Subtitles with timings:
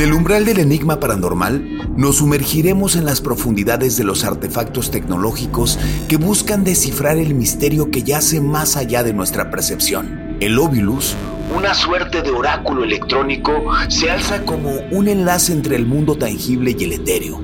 [0.00, 5.78] En el umbral del enigma paranormal, nos sumergiremos en las profundidades de los artefactos tecnológicos
[6.08, 10.38] que buscan descifrar el misterio que yace más allá de nuestra percepción.
[10.40, 11.16] El Ovilus,
[11.54, 13.52] una suerte de oráculo electrónico,
[13.90, 17.38] se alza como un enlace entre el mundo tangible y el etéreo,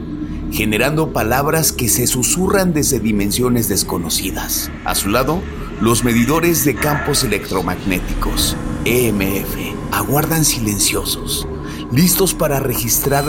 [0.50, 4.70] generando palabras que se susurran desde dimensiones desconocidas.
[4.86, 5.42] A su lado,
[5.82, 9.56] los medidores de campos electromagnéticos, EMF,
[9.92, 11.46] aguardan silenciosos
[11.92, 13.24] listos para registrar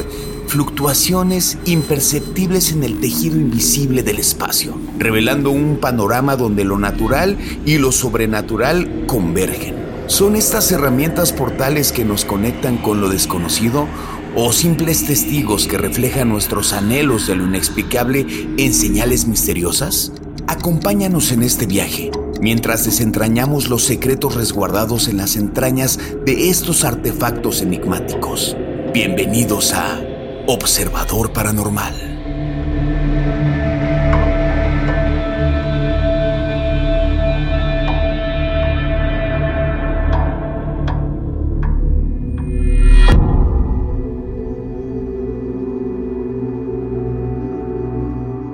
[0.47, 7.77] fluctuaciones imperceptibles en el tejido invisible del espacio, revelando un panorama donde lo natural y
[7.77, 9.75] lo sobrenatural convergen.
[10.07, 13.87] ¿Son estas herramientas portales que nos conectan con lo desconocido
[14.35, 18.25] o simples testigos que reflejan nuestros anhelos de lo inexplicable
[18.57, 20.13] en señales misteriosas?
[20.47, 27.61] Acompáñanos en este viaje mientras desentrañamos los secretos resguardados en las entrañas de estos artefactos
[27.61, 28.55] enigmáticos.
[28.93, 30.01] Bienvenidos a
[30.47, 32.07] Observador Paranormal.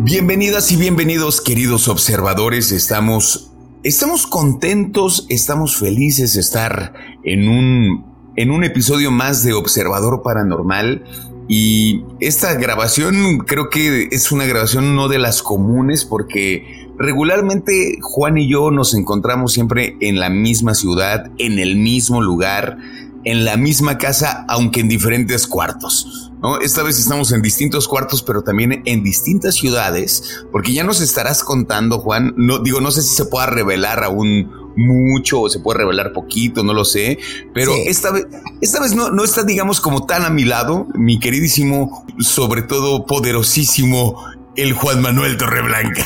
[0.06, 3.53] Bienvenidas y bienvenidos queridos observadores, estamos
[3.84, 6.94] Estamos contentos, estamos felices de estar
[7.26, 8.06] en un,
[8.38, 11.04] en un episodio más de Observador Paranormal.
[11.50, 18.38] Y esta grabación creo que es una grabación no de las comunes porque regularmente Juan
[18.38, 22.78] y yo nos encontramos siempre en la misma ciudad, en el mismo lugar,
[23.26, 26.32] en la misma casa, aunque en diferentes cuartos.
[26.44, 26.59] ¿No?
[26.59, 31.44] Esta vez estamos en distintos cuartos, pero también en distintas ciudades, porque ya nos estarás
[31.44, 32.34] contando, Juan.
[32.38, 36.64] No digo, no sé si se pueda revelar aún mucho o se puede revelar poquito,
[36.64, 37.20] no lo sé,
[37.53, 38.26] pero esta vez,
[38.62, 43.06] esta vez no, no está, digamos, como tan a mi lado, mi queridísimo, sobre todo
[43.06, 44.20] poderosísimo
[44.56, 46.03] el Juan Manuel Torreblanca.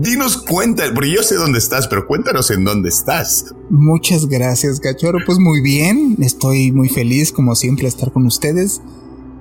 [0.00, 3.54] Dinos cuenta, porque yo sé dónde estás, pero cuéntanos en dónde estás.
[3.70, 5.18] Muchas gracias, Cachorro.
[5.24, 8.80] Pues muy bien, estoy muy feliz como siempre estar con ustedes.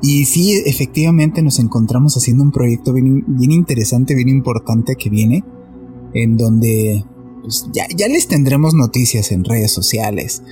[0.01, 5.44] Y sí, efectivamente nos encontramos haciendo un proyecto bien, interesante, bien importante que viene,
[6.13, 7.05] en donde
[7.41, 10.44] pues, ya, les tendremos noticias en redes sociales.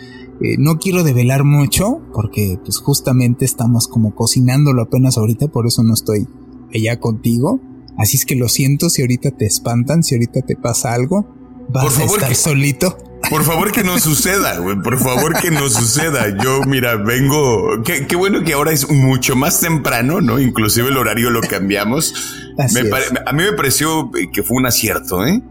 [0.42, 5.84] Eh, no quiero develar mucho porque pues justamente estamos como cocinándolo apenas ahorita, por eso
[5.84, 6.28] no estoy
[6.74, 7.60] allá contigo.
[7.98, 11.26] Así es que lo siento si ahorita te espantan, si ahorita te pasa algo,
[11.70, 12.98] vas a estar solito.
[13.30, 14.82] Por favor que no suceda, güey.
[14.82, 16.36] Por favor que no suceda.
[16.44, 17.84] Yo, mira, vengo.
[17.84, 20.40] Qué, qué, bueno que ahora es mucho más temprano, ¿no?
[20.40, 22.14] Inclusive el horario lo cambiamos.
[22.58, 25.42] a mí me pareció que fue un acierto, ¿eh?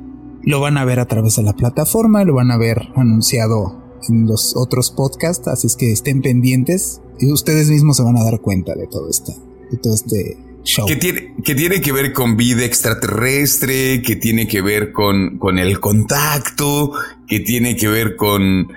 [0.43, 4.27] Lo van a ver a través de la plataforma, lo van a ver anunciado en
[4.27, 8.41] los otros podcasts, así es que estén pendientes y ustedes mismos se van a dar
[8.41, 9.33] cuenta de todo este,
[9.71, 10.39] de todo este
[10.87, 15.59] que tiene, que tiene que ver con vida extraterrestre, que tiene que ver con, con
[15.59, 16.93] el contacto,
[17.27, 18.69] que tiene que ver con...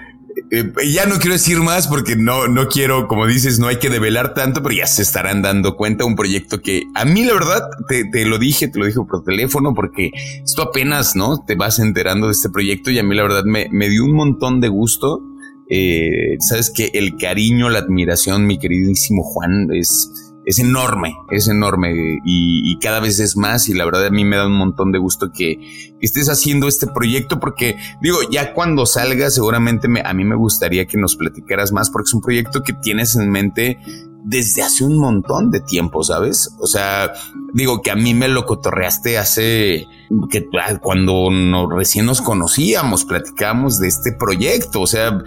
[0.52, 3.90] Eh, ya no quiero decir más porque no, no quiero, como dices, no hay que
[3.90, 6.06] develar tanto, pero ya se estarán dando cuenta.
[6.06, 9.74] Un proyecto que a mí, la verdad, te, lo dije, te lo dije por teléfono,
[9.76, 10.12] porque
[10.44, 11.44] esto apenas, ¿no?
[11.46, 14.14] Te vas enterando de este proyecto y a mí, la verdad, me, me dio un
[14.14, 15.22] montón de gusto.
[15.70, 20.09] Eh, sabes que el cariño, la admiración, mi queridísimo Juan, es,
[20.45, 24.35] es enorme, es enorme y, cada vez es más y la verdad a mí me
[24.35, 29.29] da un montón de gusto que, estés haciendo este proyecto porque digo, ya cuando salga
[29.29, 32.73] seguramente me, a mí me gustaría que nos platicaras más porque es un proyecto que
[32.73, 33.79] tienes en mente
[34.25, 36.55] desde hace un montón de tiempo, ¿sabes?
[36.59, 37.11] O sea,
[37.53, 39.87] digo que a mí me lo cotorreaste hace
[40.29, 44.81] que ah, cuando no, recién nos conocíamos, platicamos de este proyecto.
[44.81, 45.20] O sea,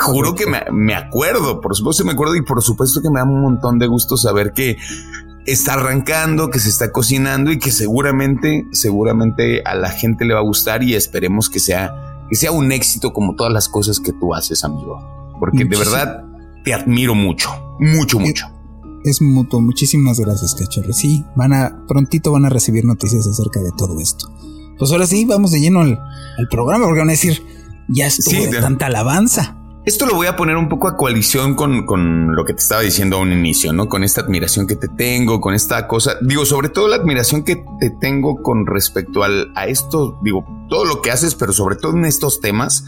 [0.00, 3.24] juro que me, me, acuerdo, por supuesto me acuerdo y por supuesto que me da
[3.24, 4.76] un montón de gusto saber que
[5.46, 10.40] está arrancando, que se está cocinando y que seguramente, seguramente a la gente le va
[10.40, 14.12] a gustar y esperemos que sea, que sea un éxito como todas las cosas que
[14.12, 15.00] tú haces, amigo.
[15.40, 16.24] Porque de verdad
[16.64, 17.50] te admiro mucho,
[17.82, 18.46] mucho, mucho.
[19.04, 19.60] Es mutuo.
[19.60, 20.92] Muchísimas gracias, cachorro.
[20.92, 24.32] Sí, van a, prontito van a recibir noticias acerca de todo esto.
[24.78, 25.98] Pues ahora sí, vamos de lleno al,
[26.50, 27.42] programa, porque van a decir,
[27.88, 29.58] ya estuvo de tanta alabanza.
[29.84, 32.82] Esto lo voy a poner un poco a coalición con, con, lo que te estaba
[32.82, 33.88] diciendo a un inicio, ¿no?
[33.88, 36.12] Con esta admiración que te tengo, con esta cosa.
[36.20, 40.84] Digo, sobre todo la admiración que te tengo con respecto al, a esto, digo, todo
[40.84, 42.84] lo que haces, pero sobre todo en estos temas,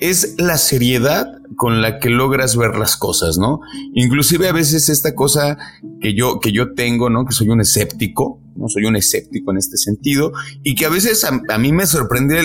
[0.00, 1.26] es la seriedad
[1.56, 3.60] con la que logras ver las cosas, ¿no?
[3.94, 5.58] Inclusive a veces esta cosa
[6.00, 7.24] que yo, que yo tengo, ¿no?
[7.24, 10.32] Que soy un escéptico, no soy un escéptico en este sentido,
[10.62, 12.40] y que a veces a, mí me sorprende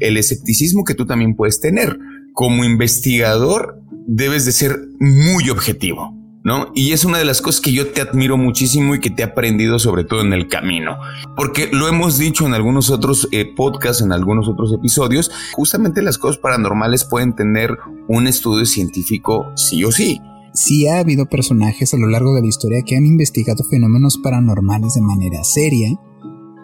[0.00, 1.98] el escepticismo que tú también puedes tener
[2.34, 6.68] como investigador debes de ser muy objetivo, ¿no?
[6.74, 9.24] Y es una de las cosas que yo te admiro muchísimo y que te he
[9.24, 10.96] aprendido sobre todo en el camino,
[11.36, 16.18] porque lo hemos dicho en algunos otros eh, podcasts, en algunos otros episodios, justamente las
[16.18, 17.76] cosas paranormales pueden tener
[18.08, 20.20] un estudio científico sí o sí.
[20.54, 24.94] Sí ha habido personajes a lo largo de la historia que han investigado fenómenos paranormales
[24.94, 25.90] de manera seria,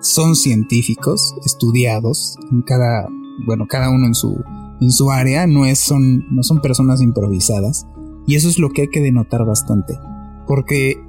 [0.01, 3.09] son científicos estudiados en cada,
[3.47, 4.37] bueno, cada uno en su
[4.81, 7.87] en su área no, es, son, no son personas improvisadas.
[8.29, 9.99] Y eso es lo que hay que denotar bastante.
[10.47, 11.03] Porque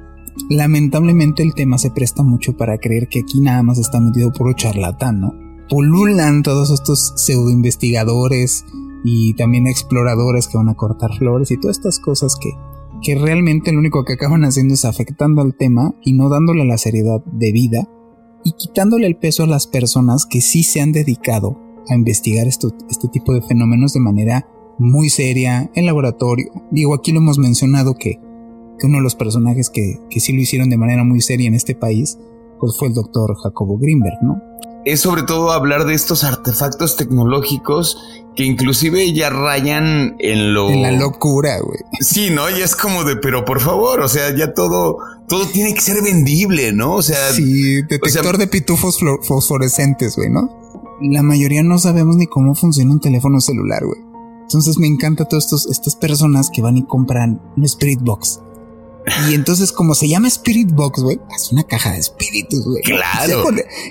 [0.49, 4.53] lamentablemente el tema se presta mucho para creer que aquí nada más está metido puro
[4.53, 5.33] charlatán, ¿no?
[5.67, 8.63] Pululan todos estos pseudo investigadores
[9.03, 12.51] y también exploradores que van a cortar flores y todas estas cosas que,
[13.01, 16.77] que realmente lo único que acaban haciendo es afectando al tema y no dándole la
[16.77, 17.89] seriedad de vida
[18.45, 22.69] y quitándole el peso a las personas que sí se han dedicado a investigar este
[23.11, 24.47] tipo de fenómenos de manera
[24.79, 26.51] muy seria en laboratorio.
[26.71, 28.19] Digo, aquí lo hemos mencionado que,
[28.79, 31.53] que uno de los personajes que, que sí lo hicieron de manera muy seria en
[31.53, 32.17] este país,
[32.59, 34.41] pues fue el doctor Jacobo Greenberg, ¿no?
[34.85, 37.97] Es sobre todo hablar de estos artefactos tecnológicos
[38.35, 40.69] que inclusive ya rayan en lo...
[40.69, 41.79] En la locura, güey.
[41.99, 42.49] Sí, ¿no?
[42.49, 44.97] Y es como de, pero por favor, o sea, ya todo,
[45.27, 46.95] todo tiene que ser vendible, ¿no?
[46.95, 47.33] O sea...
[47.33, 50.49] Sí, detector de pitufos fosforescentes, güey, ¿no?
[51.01, 53.99] la mayoría no sabemos ni cómo funciona un teléfono celular, güey.
[54.49, 58.39] Entonces me encanta todas estas personas que van y compran un Spirit Box.
[59.29, 62.81] Y entonces, como se llama Spirit Box, güey, es una caja de espíritus, güey.
[62.81, 63.43] Claro.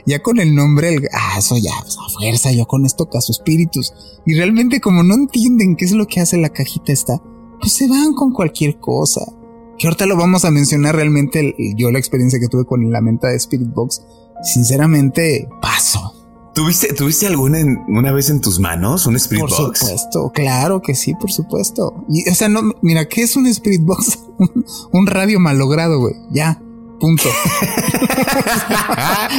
[0.04, 3.92] Ya con, el nombre, ah, eso ya, pues, a fuerza, yo con esto caso espíritus.
[4.26, 7.22] Y realmente, como no entienden qué es lo que hace la cajita esta,
[7.60, 9.32] pues se van con cualquier cosa.
[9.78, 13.28] Que ahorita lo vamos a mencionar realmente, yo la experiencia que tuve con la menta
[13.28, 14.02] de Spirit Box,
[14.42, 16.17] sinceramente, paso.
[16.58, 19.06] ¿Tuviste, ¿Tuviste alguna una vez en tus manos?
[19.06, 19.56] ¿Un Spirit Box?
[19.56, 22.04] Por supuesto, claro que sí, por supuesto.
[22.08, 24.18] Y, o sea, no, mira, ¿qué es un Spirit Box?
[24.92, 26.16] un, radio malogrado, güey.
[26.32, 26.60] Ya,
[26.98, 27.28] punto.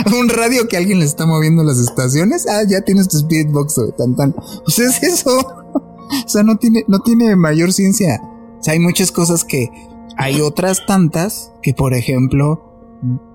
[0.18, 2.48] un radio que alguien le está moviendo las estaciones.
[2.48, 4.34] Ah, ya tienes tu Spirit Box, güey, tan tan.
[4.64, 5.40] Pues es eso.
[5.40, 8.22] o sea, no tiene, no tiene mayor ciencia.
[8.62, 9.70] O sea, hay muchas cosas que
[10.16, 12.64] hay otras tantas que, por ejemplo,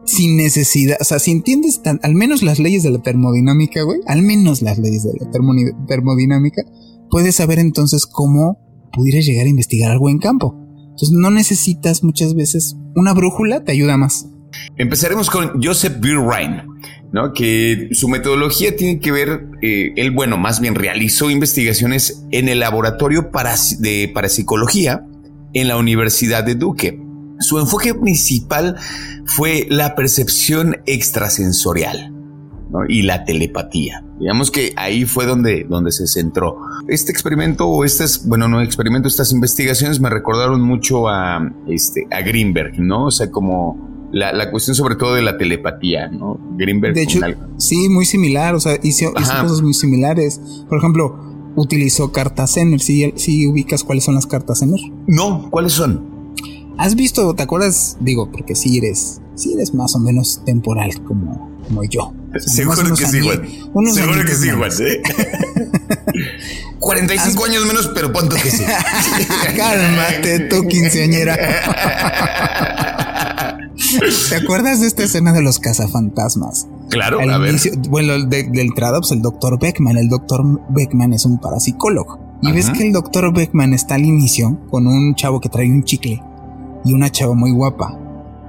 [0.05, 4.23] sin necesidad, o sea, si entiendes al menos las leyes de la termodinámica, güey, al
[4.23, 5.31] menos las leyes de la
[5.87, 6.63] termodinámica,
[7.11, 8.59] puedes saber entonces cómo
[8.93, 10.57] pudieras llegar a investigar algo en campo.
[10.95, 14.29] Entonces no necesitas muchas veces una brújula, te ayuda más.
[14.77, 16.11] Empezaremos con Joseph B.
[16.11, 16.67] Ryan,
[17.13, 17.33] ¿no?
[17.33, 22.61] que su metodología tiene que ver, eh, él, bueno, más bien realizó investigaciones en el
[22.61, 25.05] laboratorio para, de parapsicología
[25.53, 27.04] en la Universidad de Duke.
[27.41, 28.77] Su enfoque principal
[29.27, 32.13] fue la percepción extrasensorial
[32.89, 34.05] y la telepatía.
[34.19, 36.57] Digamos que ahí fue donde, donde se centró.
[36.89, 42.23] Este experimento o estas, bueno, no experimento, estas investigaciones me recordaron mucho a, este, a
[42.23, 43.07] Greenberg, ¿no?
[43.07, 46.39] O sea, como la, cuestión sobre todo de la telepatía, ¿no?
[46.57, 46.95] Greenberg.
[46.95, 47.21] De hecho,
[47.59, 50.41] sí, muy similar, o sea, hizo, cosas muy similares.
[50.69, 52.81] Por ejemplo, utilizó cartas Zener.
[52.81, 54.81] ¿Sí, ¿Sí ubicas cuáles son las cartas Zener?
[55.07, 56.14] No, ¿cuáles son?
[56.77, 57.97] ¿Has visto, te acuerdas?
[58.01, 62.13] Digo, porque si eres, si eres más o menos temporal como, como yo.
[62.39, 63.95] Seguro que sí, Juan.
[63.95, 64.71] Seguro que sí, Juan.
[64.81, 65.03] ¿eh?
[66.81, 68.65] 45 años menos, pero ponte que sí.
[69.57, 71.37] Cálmate, tú, quinceañera.
[74.29, 76.67] ¿Te acuerdas de esta escena de los cazafantasmas?
[76.91, 77.55] Claro, a ver.
[77.89, 79.97] Bueno, del Tradops, el doctor Beckman.
[79.97, 82.19] El doctor Beckman es un parapsicólogo.
[82.43, 85.85] Y ves que el doctor Beckman está al inicio con un chavo que trae un
[85.85, 86.23] chicle
[86.85, 87.99] y una chava muy guapa.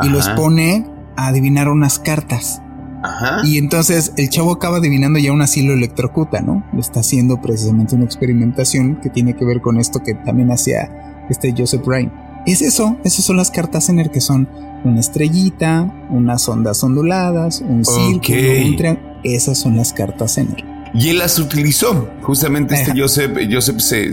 [0.01, 2.61] Y los pone a adivinar unas cartas.
[3.03, 3.41] Ajá.
[3.45, 6.65] Y entonces el chavo acaba adivinando y aún así lo electrocuta, ¿no?
[6.73, 11.25] Le está haciendo precisamente una experimentación que tiene que ver con esto que también hacía
[11.29, 12.11] este Joseph Ryan.
[12.45, 14.47] Es eso, esas son las cartas en el que son
[14.83, 18.99] una estrellita, unas ondas onduladas, un círculo, un.
[19.23, 20.63] Esas son las cartas en él.
[20.93, 22.07] Y él las utilizó.
[22.21, 24.11] Justamente este Joseph, Joseph se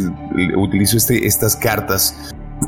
[0.57, 2.15] utilizó este, estas cartas.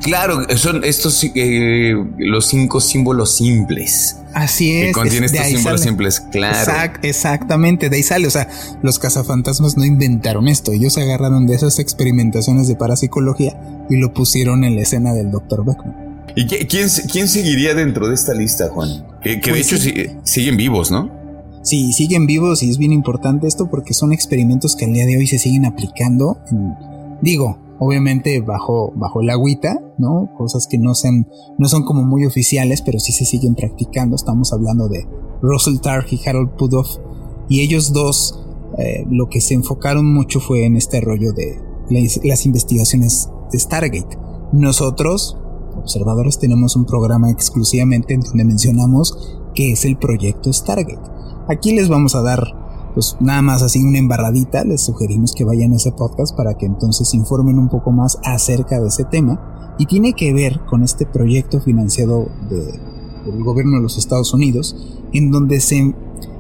[0.03, 4.17] Claro, son estos eh, los cinco símbolos simples.
[4.33, 4.87] Así es.
[4.87, 6.93] Que contiene estos símbolos simples, claro.
[7.03, 8.27] exactamente, de ahí sale.
[8.27, 8.49] O sea,
[8.83, 10.73] los cazafantasmas no inventaron esto.
[10.73, 13.59] Ellos agarraron de esas experimentaciones de parapsicología
[13.89, 15.65] y lo pusieron en la escena del Dr.
[15.65, 16.15] Beckman.
[16.37, 19.07] ¿Y quién, quién seguiría dentro de esta lista, Juan?
[19.23, 19.77] Que, de pues hecho
[20.25, 21.11] siguen vivos, ¿no?
[21.63, 25.17] Sí, siguen vivos y es bien importante esto porque son experimentos que al día de
[25.17, 26.39] hoy se siguen aplicando.
[27.23, 30.31] digo, obviamente bajo, bajo el agüita, ¿no?
[30.37, 30.93] Cosas que no,
[31.59, 34.17] no son como muy oficiales, pero sí se siguen practicando.
[34.17, 35.07] Estamos hablando de
[35.43, 36.99] Russell Targ y Harold Pudoff.
[37.49, 38.45] Y ellos dos,
[38.79, 41.61] eh, lo que se enfocaron mucho fue en este rollo de
[41.91, 44.19] las investigaciones de Stargate.
[44.53, 45.37] Nosotros,
[45.77, 51.11] observadores tenemos un programa exclusivamente en donde mencionamos que es el proyecto Stargate.
[51.49, 52.64] Aquí les vamos a dar
[52.95, 56.67] pues nada más así una embarradita, les sugerimos que vayan a ese podcast para que
[56.67, 61.05] entonces informen un poco más acerca de ese tema y tiene que ver con este
[61.05, 64.77] proyecto financiado del gobierno de los Estados Unidos
[65.13, 65.95] en donde se,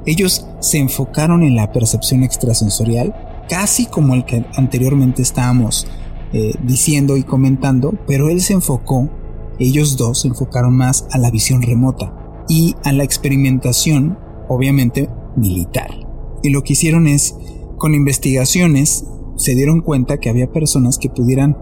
[0.06, 3.14] ellos se enfocaron en la percepción extrasensorial
[3.49, 5.87] casi como el que anteriormente estábamos
[6.32, 9.11] eh, diciendo y comentando, pero él se enfocó
[9.58, 12.12] ellos dos se enfocaron más a la visión remota
[12.49, 14.18] y a la experimentación,
[14.49, 16.03] obviamente, militar.
[16.44, 17.34] Y lo que hicieron es,
[17.78, 21.56] con investigaciones, se dieron cuenta que había personas que pudieran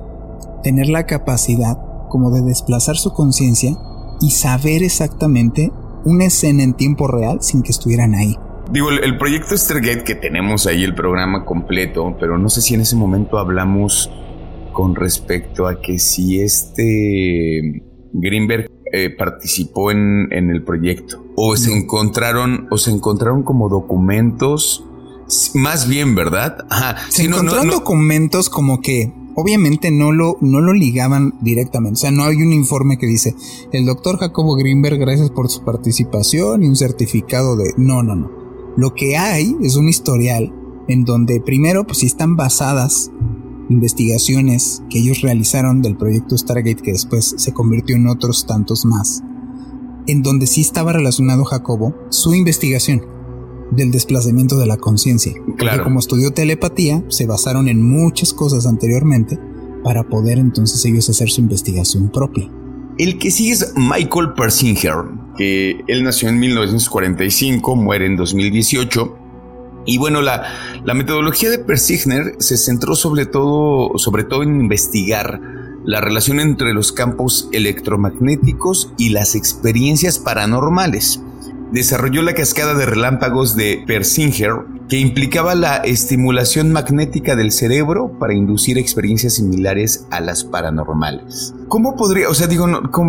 [0.64, 3.76] tener la capacidad como de desplazar su conciencia
[4.20, 5.70] y saber exactamente
[6.04, 8.34] una escena en tiempo real sin que estuvieran ahí.
[8.72, 12.80] Digo, el, proyecto Stargate que tenemos ahí el programa completo, pero no sé si en
[12.80, 14.10] ese momento hablamos
[14.72, 22.68] con respecto a que si este Greenberg eh, participó en, el proyecto o se encontraron
[22.70, 24.84] o se encontraron como documentos
[25.54, 26.58] más bien, ¿verdad?
[26.68, 26.96] Ajá.
[27.08, 31.94] Se encontraron documentos como que obviamente no lo, no lo ligaban directamente.
[31.94, 33.34] O sea, no hay un informe que dice
[33.72, 37.72] el doctor Jacobo Greenberg, gracias por su participación y un certificado de.
[37.76, 38.30] No, no, no.
[38.76, 40.52] Lo que hay es un historial
[40.88, 43.10] en donde primero, pues si están basadas
[43.72, 49.22] investigaciones que ellos realizaron del proyecto Stargate que después se convirtió en otros tantos más,
[50.06, 53.04] en donde sí estaba relacionado Jacobo su investigación
[53.70, 55.32] del desplazamiento de la conciencia.
[55.56, 55.84] Claro.
[55.84, 59.38] como estudió telepatía, se basaron en muchas cosas anteriormente
[59.82, 62.50] para poder entonces ellos hacer su investigación propia.
[62.98, 64.96] El que sigue es Michael Persinger,
[65.36, 69.21] que él nació en 1945, muere en 2018
[69.84, 70.44] y bueno, la,
[70.94, 75.40] metodología de Persigner se centró sobre todo, sobre todo en investigar
[75.84, 81.20] la relación entre los campos electromagnéticos y las experiencias paranormales.
[81.72, 84.52] Desarrolló la cascada de relámpagos de Persinger,
[84.88, 91.54] que implicaba la estimulación magnética del cerebro para inducir experiencias similares a las paranormales.
[91.68, 92.66] ¿Cómo podría, o sea, digo,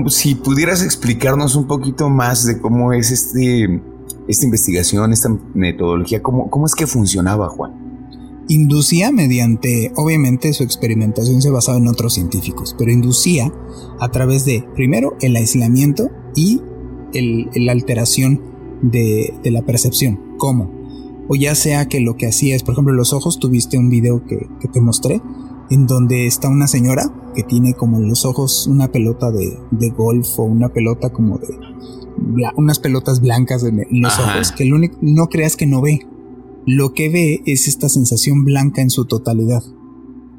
[0.08, 3.82] si pudieras explicarnos un poquito más de cómo es este
[4.27, 7.84] esta investigación, esta metodología, ¿cómo, cómo es que funcionaba, Juan?
[8.50, 13.53] Inducía mediante, obviamente su experimentación se basaba en otros científicos, pero inducía
[14.00, 16.62] a través de, primero, el aislamiento y
[17.13, 18.42] la alteración
[18.82, 20.20] de, la percepción.
[20.38, 20.70] ¿Cómo?
[21.30, 24.25] O ya sea que lo que hacía es, por ejemplo, los ojos, tuviste un video
[24.25, 25.22] que, te mostré,
[25.70, 27.03] en donde está una señora
[27.34, 31.38] que tiene como en los ojos una pelota de, de golf o una pelota como
[31.38, 31.48] de,
[32.55, 36.08] unas pelotas blancas en, los ojos que lo único, no creas que no ve.
[36.65, 39.63] Lo que ve es esta sensación blanca en su totalidad.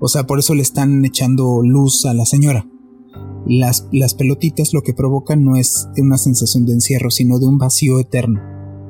[0.01, 2.67] O sea, por eso le están echando luz a la señora.
[3.47, 7.59] Las, las pelotitas lo que provocan no es una sensación de encierro, sino de un
[7.59, 8.41] vacío eterno.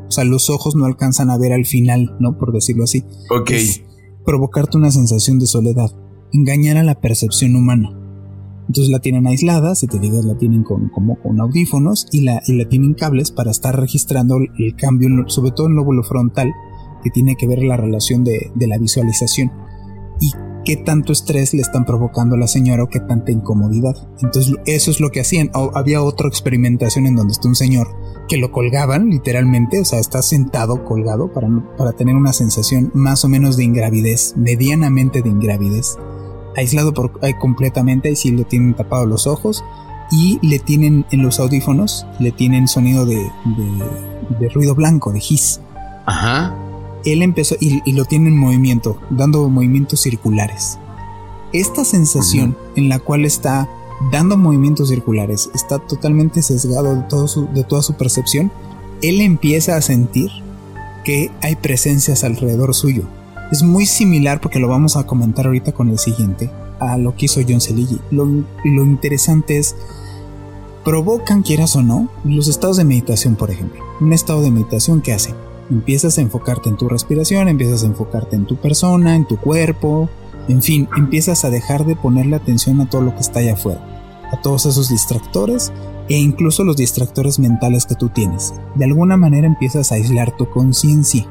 [0.06, 2.38] O sea, los ojos no alcanzan a ver al final, ¿no?
[2.38, 3.04] Por decirlo así.
[3.30, 3.50] Ok.
[4.24, 5.90] provocarte una sensación de soledad.
[6.32, 8.03] Engañar a la percepción humana.
[8.68, 12.40] Entonces la tienen aislada, si te digas la tienen con, como con audífonos y la,
[12.46, 16.52] y la tienen cables para estar registrando el cambio, sobre todo en el lóbulo frontal,
[17.02, 19.52] que tiene que ver la relación de, de la visualización.
[20.20, 20.30] Y
[20.64, 23.94] qué tanto estrés le están provocando a la señora o qué tanta incomodidad.
[24.22, 25.50] Entonces eso es lo que hacían.
[25.74, 27.88] había otra experimentación en donde está un señor
[28.28, 33.24] que lo colgaban literalmente, o sea, está sentado colgado para, para tener una sensación más
[33.24, 35.98] o menos de ingravidez, medianamente de ingravidez
[36.56, 39.64] aislado por, eh, completamente y si le tienen tapado los ojos
[40.10, 43.30] y le tienen en los audífonos, le tienen sonido de,
[44.38, 45.60] de, ruido blanco, de hiss.
[46.06, 46.54] Ajá.
[47.04, 50.78] Él empezó y, lo tiene en movimiento, dando movimientos circulares.
[51.52, 53.68] Esta sensación en la cual está
[54.10, 58.50] dando movimientos circulares, está totalmente sesgado de, todo de toda su percepción,
[59.02, 60.30] él empieza a sentir
[61.04, 63.04] que hay presencias alrededor suyo.
[63.50, 67.26] Es muy similar, porque lo vamos a comentar ahorita con el siguiente, a lo que
[67.26, 68.00] hizo John Celigi.
[68.10, 69.76] Lo, lo interesante es,
[70.84, 73.82] provocan, quieras o no, los estados de meditación, por ejemplo.
[74.00, 75.34] Un estado de meditación, ¿qué hace?
[75.70, 80.08] Empiezas a enfocarte en tu respiración, empiezas a enfocarte en tu persona, en tu cuerpo,
[80.48, 83.80] en fin, empiezas a dejar de ponerle atención a todo lo que está allá afuera,
[84.30, 85.72] a todos esos distractores
[86.08, 88.52] e incluso los distractores mentales que tú tienes.
[88.74, 91.26] De alguna manera empiezas a aislar tu conciencia.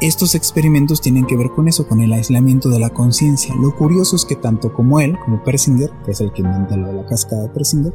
[0.00, 3.54] Estos experimentos tienen que ver con eso, con el aislamiento de la conciencia.
[3.54, 7.04] Lo curioso es que tanto como él, como Persinger, que es el que inventa la
[7.04, 7.92] cascada de Persinger,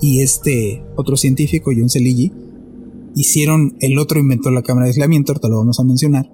[0.00, 2.32] y este otro científico, John Celigi,
[3.14, 6.30] hicieron, el otro inventó la cámara de aislamiento, ahorita lo vamos a mencionar,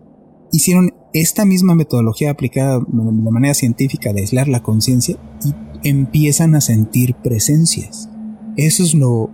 [0.52, 6.60] hicieron esta misma metodología aplicada de manera científica de aislar la conciencia y empiezan a
[6.60, 8.08] sentir presencias.
[8.56, 9.30] Eso es lo,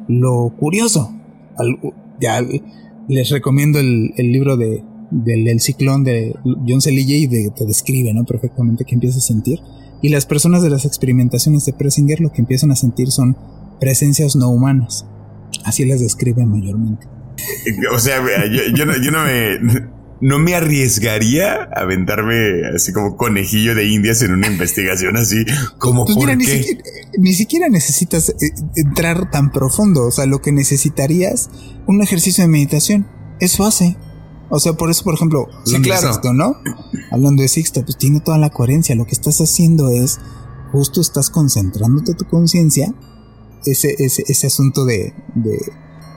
[0.59, 1.13] curioso.
[2.21, 2.41] ya
[3.09, 6.35] les recomiendo el, libro de, del, ciclón de
[6.67, 8.25] John Celille y de, te describe ¿no?
[8.25, 9.61] perfectamente qué empieza a sentir.
[10.03, 13.37] Y las personas de las experimentaciones de Pressinger lo que empiezan a sentir son
[13.81, 15.07] presencias no humanas.
[15.65, 17.07] Así las describe mayormente.
[17.95, 19.89] O sea, yo, yo no me
[20.21, 25.45] no me arriesgaría a aventarme así como conejillo de indias en una investigación así
[25.79, 26.79] como pues por qué.
[27.19, 28.35] Ni siquiera, necesitas eh,
[28.77, 30.07] entrar tan profundo.
[30.07, 31.51] O sea, lo que necesitarías,
[31.87, 33.07] un ejercicio de meditación.
[33.41, 33.97] Eso hace.
[34.51, 36.13] O sea, por eso, por ejemplo, sí, claro.
[36.13, 36.57] Sixto, ¿no?
[37.11, 38.95] Hablando de Sixto, pues tiene toda la coherencia.
[38.95, 40.19] Lo que estás haciendo es,
[40.73, 42.95] justo estás concentrándote tu conciencia,
[43.65, 45.59] ese, ese, ese asunto de, de,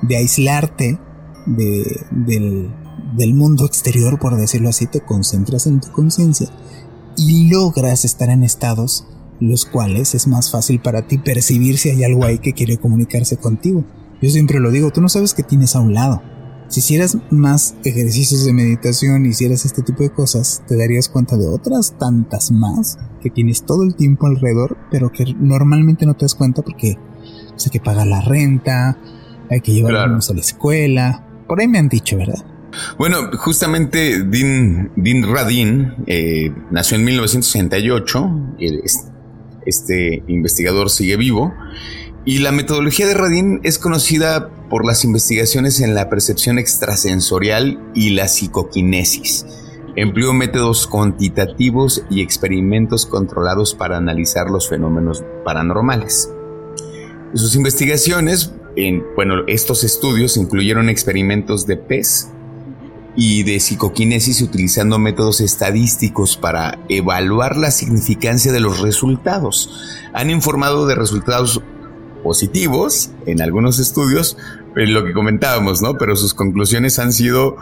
[0.04, 1.00] de aislarte
[1.46, 2.74] de, del,
[3.16, 6.50] del mundo exterior, por decirlo así, te concentras en tu conciencia
[7.18, 9.06] y logras estar en estados
[9.42, 13.38] los cuales es más fácil para ti percibir si hay algo ahí que quiere comunicarse
[13.38, 13.84] contigo.
[14.22, 16.22] Yo siempre lo digo, tú no sabes qué tienes a un lado.
[16.72, 21.46] Si hicieras más ejercicios de meditación, hicieras este tipo de cosas, te darías cuenta de
[21.46, 26.34] otras tantas más que tienes todo el tiempo alrededor, pero que normalmente no te das
[26.34, 28.98] cuenta porque hay que pagar la renta,
[29.50, 31.28] hay que llevar a a la escuela.
[31.46, 32.42] Por ahí me han dicho, ¿verdad?
[32.98, 34.90] Bueno, justamente Dean,
[35.30, 38.56] Radin eh, nació en 1968.
[39.66, 41.54] Este investigador sigue vivo.
[42.24, 48.12] Y la metodología de Radin es conocida por las investigaciones en la percepción extrasensorial y
[48.12, 49.46] la psicoquinesis.
[49.96, 56.32] Empleó métodos cuantitativos y experimentos controlados para analizar los fenómenos paranormales.
[57.34, 62.30] Sus investigaciones, en, bueno, estos estudios incluyeron experimentos de pez,
[63.16, 69.70] y de psicoquinesis utilizando métodos estadísticos para evaluar la significancia de los resultados.
[70.14, 71.62] Han informado de resultados
[72.22, 74.38] positivos en algunos estudios,
[74.76, 75.98] en lo que comentábamos, ¿no?
[75.98, 77.56] Pero sus conclusiones han sido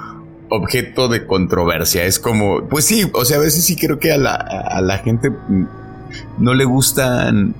[0.49, 2.05] objeto de controversia.
[2.05, 4.97] Es como, pues sí, o sea, a veces sí creo que a la, a la
[4.99, 5.31] gente
[6.37, 7.55] no le gustan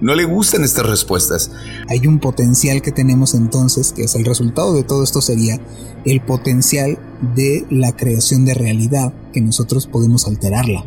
[0.00, 1.50] no le gustan estas respuestas.
[1.88, 5.58] Hay un potencial que tenemos entonces, que es el resultado de todo esto sería
[6.04, 6.98] el potencial
[7.34, 10.84] de la creación de realidad, que nosotros podemos alterarla.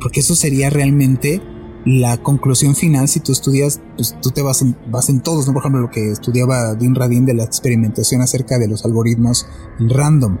[0.00, 1.42] Porque eso sería realmente
[1.86, 5.52] la conclusión final si tú estudias, pues tú te vas en, vas en todos, ¿no?
[5.52, 9.46] Por ejemplo, lo que estudiaba Dean Radin de la experimentación acerca de los algoritmos
[9.78, 10.36] random.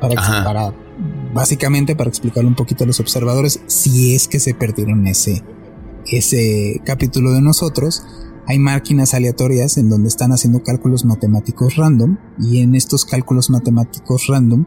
[0.00, 0.74] Para, para
[1.34, 5.44] básicamente para explicarle un poquito a los observadores si es que se perdieron ese,
[6.06, 8.02] ese capítulo de nosotros,
[8.46, 14.28] hay máquinas aleatorias en donde están haciendo cálculos matemáticos random y en estos cálculos matemáticos
[14.28, 14.64] random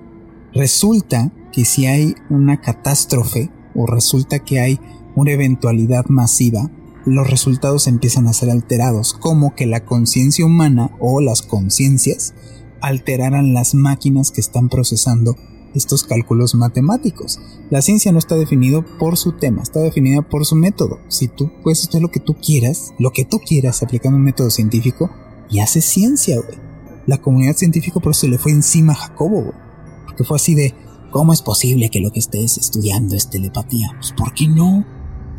[0.54, 4.80] resulta que si hay una catástrofe o resulta que hay
[5.16, 6.70] una eventualidad masiva,
[7.06, 12.34] los resultados empiezan a ser alterados, como que la conciencia humana o las conciencias
[12.82, 15.36] alteraran las máquinas que están procesando
[15.74, 17.40] estos cálculos matemáticos.
[17.70, 21.00] La ciencia no está definida por su tema, está definida por su método.
[21.08, 24.50] Si tú puedes hacer lo que tú quieras, lo que tú quieras aplicando un método
[24.50, 25.10] científico,
[25.50, 26.58] y haces ciencia, güey.
[27.06, 29.58] La comunidad científica por eso se le fue encima a Jacobo, güey.
[30.06, 30.74] Porque fue así de,
[31.12, 33.92] ¿cómo es posible que lo que estés estudiando es telepatía?
[34.00, 34.86] Pues, ¿por qué no?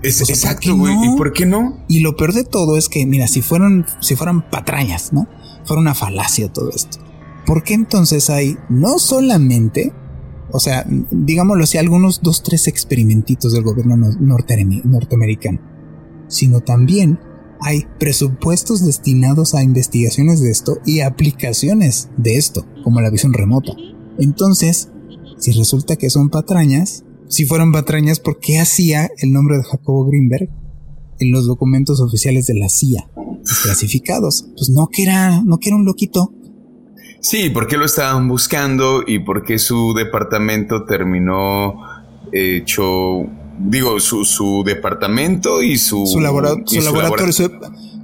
[0.05, 0.95] Es, exacto, güey.
[1.05, 1.85] ¿Y por qué no?
[1.89, 5.27] Y lo peor de todo es que, mira, si fueron, si fueran patrañas, ¿no?
[5.65, 6.99] Fuera una falacia todo esto.
[7.47, 9.93] ¿Por qué entonces hay no solamente
[10.57, 15.61] o sea, digámoslo así, algunos dos, tres experimentitos del gobierno norteamericano,
[16.29, 17.19] sino también
[17.61, 23.73] hay presupuestos destinados a investigaciones de esto y aplicaciones de esto, como la visión remota.
[24.19, 24.91] Entonces,
[25.39, 30.07] si resulta que son patrañas, si fueron patrañas, ¿por qué hacía el nombre de Jacobo
[30.07, 30.49] Greenberg
[31.19, 33.09] en los documentos oficiales de la CIA,
[33.63, 34.47] clasificados.
[34.57, 36.33] Pues no que era, no que era un loquito.
[37.21, 41.75] Sí, porque lo estaban buscando y porque su departamento terminó
[42.33, 43.27] hecho,
[43.59, 47.33] digo, su, su departamento y su, su, laboratorio.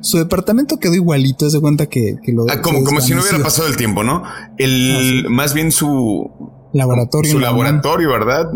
[0.00, 2.46] Su, departamento quedó igualito, se cuenta que, lo...
[2.48, 4.22] Ah, como, como si no hubiera pasado el tiempo, ¿no?
[4.56, 6.30] El, ah, Más bien su...
[6.72, 7.32] Laboratorio.
[7.32, 8.48] Su laboratorio, ¿verdad?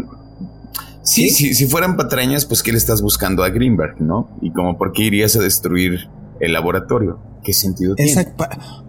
[1.04, 4.30] Sí, sí, si fueran patrañas, pues ¿qué le estás buscando a Greenberg, no?
[4.40, 6.08] Y como por qué irías a destruir
[6.40, 7.18] el laboratorio.
[7.44, 8.34] ¿Qué sentido tiene?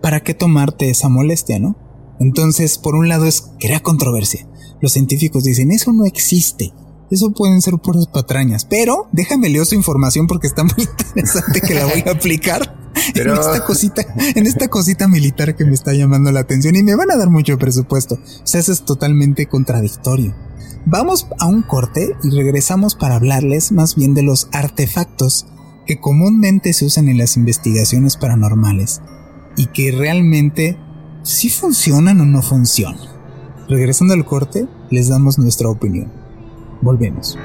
[0.02, 1.76] ¿Para qué tomarte esa molestia, no?
[2.20, 4.48] Entonces, por un lado es crea controversia.
[4.82, 6.74] Los científicos dicen, eso no existe.
[7.12, 8.66] Eso pueden ser puras patrañas.
[8.66, 12.78] Pero déjame leer su información porque está muy interesante que la voy a aplicar
[13.14, 16.96] en esta cosita, en esta cosita militar que me está llamando la atención y me
[16.96, 18.16] van a dar mucho presupuesto.
[18.16, 20.34] O sea, eso es totalmente contradictorio.
[20.88, 25.48] Vamos a un corte y regresamos para hablarles más bien de los artefactos
[25.88, 29.02] que comúnmente se usan en las investigaciones paranormales
[29.58, 30.78] y que realmente
[31.24, 33.02] sí funcionan o no funcionan.
[33.68, 36.12] Regresando al corte, les damos nuestra opinión.
[36.84, 37.36] Volvemos.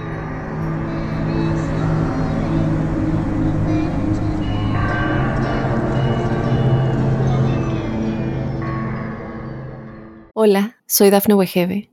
[10.35, 11.90] Hola, soy Dafne Wegebe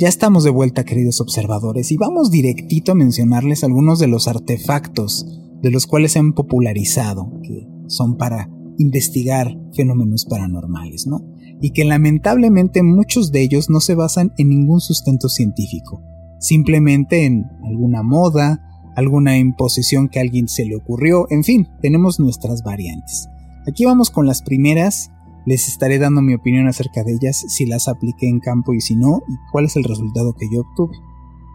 [0.00, 5.26] Ya estamos de vuelta, queridos observadores, y vamos directito a mencionarles algunos de los artefactos
[5.60, 11.20] de los cuales se han popularizado, que son para investigar fenómenos paranormales, ¿no?
[11.60, 16.02] Y que lamentablemente muchos de ellos no se basan en ningún sustento científico,
[16.38, 18.62] simplemente en alguna moda,
[18.96, 23.28] alguna imposición que a alguien se le ocurrió, en fin, tenemos nuestras variantes.
[23.68, 25.10] Aquí vamos con las primeras
[25.46, 28.96] les estaré dando mi opinión acerca de ellas, si las apliqué en campo y si
[28.96, 30.96] no, y cuál es el resultado que yo obtuve.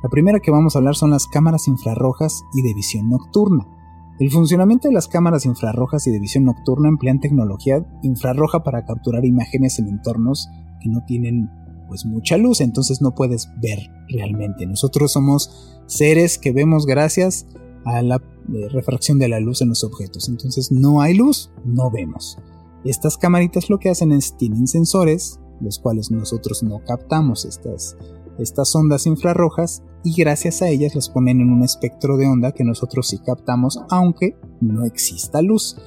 [0.03, 3.67] La primera que vamos a hablar son las cámaras infrarrojas y de visión nocturna.
[4.19, 9.25] El funcionamiento de las cámaras infrarrojas y de visión nocturna emplean tecnología infrarroja para capturar
[9.25, 10.47] imágenes en entornos
[10.79, 11.49] que no tienen
[11.87, 14.65] pues mucha luz, entonces no puedes ver realmente.
[14.65, 17.47] Nosotros somos seres que vemos gracias
[17.83, 20.29] a la eh, refracción de la luz en los objetos.
[20.29, 22.37] Entonces no hay luz, no vemos.
[22.85, 27.97] Estas camaritas lo que hacen es tienen sensores, los cuales nosotros no captamos estas,
[28.37, 32.63] estas ondas infrarrojas y gracias a ellas las ponen en un espectro de onda que
[32.63, 35.77] nosotros sí captamos aunque no exista luz.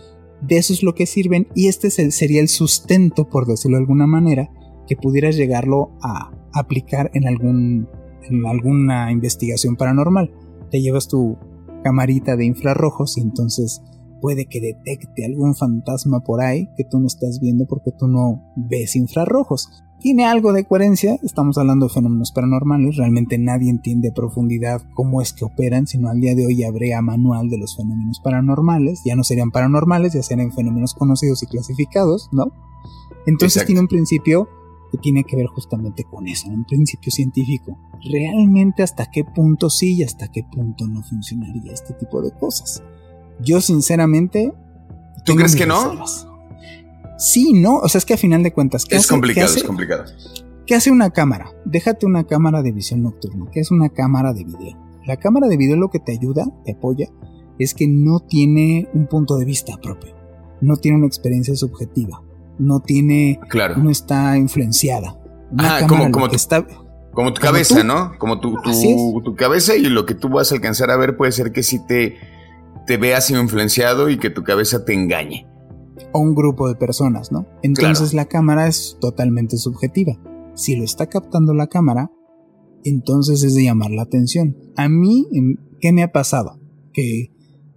[0.43, 4.09] De eso es lo que sirven y este sería el sustento, por decirlo de alguna
[4.09, 4.51] manera,
[4.89, 7.89] que pudieras llegarlo a aplicar en, algún,
[8.23, 10.33] en alguna investigación paranormal.
[10.71, 11.37] Te llevas tu
[11.85, 13.83] camarita de infrarrojos y entonces
[14.21, 18.43] puede que detecte algún fantasma por ahí que tú no estás viendo porque tú no
[18.57, 19.69] ves infrarrojos.
[20.01, 25.21] Tiene algo de coherencia, estamos hablando de fenómenos paranormales, realmente nadie entiende a profundidad cómo
[25.21, 29.17] es que operan, sino al día de hoy habría manual de los fenómenos paranormales, ya
[29.17, 32.53] no serían paranormales, ya serían fenómenos conocidos y clasificados, ¿no?
[33.27, 34.49] Entonces tiene un principio
[34.93, 37.77] que tiene que ver justamente con eso, un principio científico.
[38.11, 42.83] Realmente hasta qué punto sí y hasta qué punto no funcionaría este tipo de cosas.
[43.40, 44.53] Yo sinceramente...
[45.24, 46.05] ¿Tú crees que no?
[47.18, 48.87] Sí, no, o sea, es que a final de cuentas...
[48.88, 50.05] Es complicado, es complicado.
[50.66, 51.51] ¿Qué hace una cámara?
[51.64, 54.79] Déjate una cámara de visión nocturna, ¿qué es una cámara de video?
[55.07, 57.09] La cámara de video lo que te ayuda, te apoya,
[57.59, 60.14] es que no tiene un punto de vista propio,
[60.61, 62.22] no tiene una experiencia subjetiva,
[62.59, 63.79] no tiene, claro.
[63.79, 65.18] no está influenciada.
[65.57, 66.66] ah, como, como, tu, está,
[67.12, 68.12] como tu cabeza, ¿no?
[68.18, 71.33] Como tu, tu, tu, cabeza y lo que tú vas a alcanzar a ver puede
[71.33, 72.16] ser que si te
[72.88, 75.46] te veas influenciado y que tu cabeza te engañe.
[76.12, 77.46] O un grupo de personas, ¿no?
[77.62, 80.18] Entonces la cámara es totalmente subjetiva.
[80.55, 82.11] Si lo está captando la cámara,
[82.85, 84.57] entonces es de llamar la atención.
[84.74, 85.27] A mí,
[85.81, 86.59] ¿qué me ha pasado?
[86.94, 87.31] Que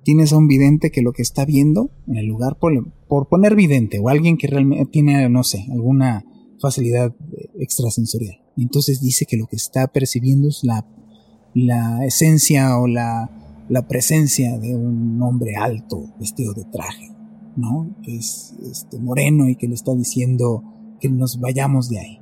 [0.04, 2.72] tienes a un vidente que lo que está viendo, en el lugar por,
[3.10, 6.24] por poner vidente, o alguien que realmente tiene, no sé, alguna
[6.62, 7.14] facilidad
[7.60, 8.38] extrasensorial.
[8.56, 10.88] Entonces dice que lo que está percibiendo es la,
[11.54, 13.41] la esencia o la
[13.72, 17.10] la presencia de un hombre alto vestido de traje,
[17.56, 17.96] ¿no?
[18.04, 20.62] Que es este, moreno y que le está diciendo
[21.00, 22.20] que nos vayamos de ahí,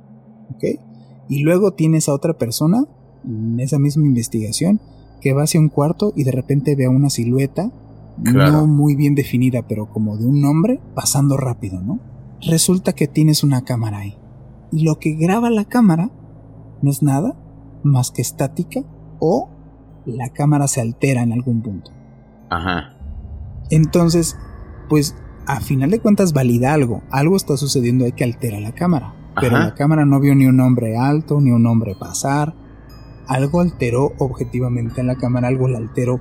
[0.54, 0.80] ¿ok?
[1.28, 2.84] Y luego tienes a otra persona
[3.24, 4.80] en esa misma investigación
[5.20, 7.72] que va hacia un cuarto y de repente ve a una silueta
[8.16, 11.98] no muy bien definida, pero como de un hombre pasando rápido, ¿no?
[12.42, 14.14] Resulta que tienes una cámara ahí.
[14.70, 16.12] Y lo que graba la cámara
[16.80, 17.34] no es nada
[17.82, 18.84] más que estática
[19.18, 19.48] o
[20.06, 21.90] la cámara se altera en algún punto.
[22.50, 22.96] Ajá.
[23.70, 24.36] Entonces,
[24.88, 25.14] pues
[25.46, 27.02] a final de cuentas valida algo.
[27.10, 29.14] Algo está sucediendo ahí que altera la cámara.
[29.40, 32.54] Pero la cámara no vio ni un hombre alto, ni un hombre pasar.
[33.26, 36.20] Algo alteró objetivamente en la cámara, algo la alteró,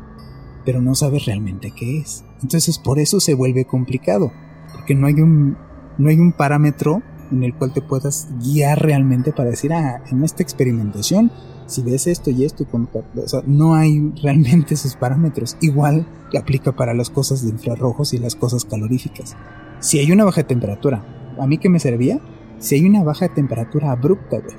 [0.64, 2.24] pero no sabes realmente qué es.
[2.42, 4.32] Entonces por eso se vuelve complicado,
[4.74, 5.58] porque no hay un,
[5.98, 10.24] no hay un parámetro en el cual te puedas guiar realmente para decir, ah, en
[10.24, 11.32] esta experimentación,
[11.66, 15.58] si ves esto y esto, o sea, no hay realmente esos parámetros.
[15.62, 19.36] Igual que aplica para las cosas de infrarrojos y las cosas caloríficas.
[19.80, 21.04] Si hay una baja temperatura,
[21.40, 22.20] ¿a mí qué me servía?
[22.58, 24.56] Si hay una baja temperatura abrupta, güey.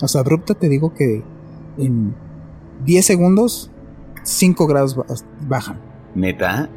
[0.00, 1.24] O sea, abrupta te digo que
[1.78, 2.14] en
[2.84, 3.70] 10 segundos
[4.22, 4.96] 5 grados
[5.48, 5.80] bajan.
[6.14, 6.68] ¿Neta?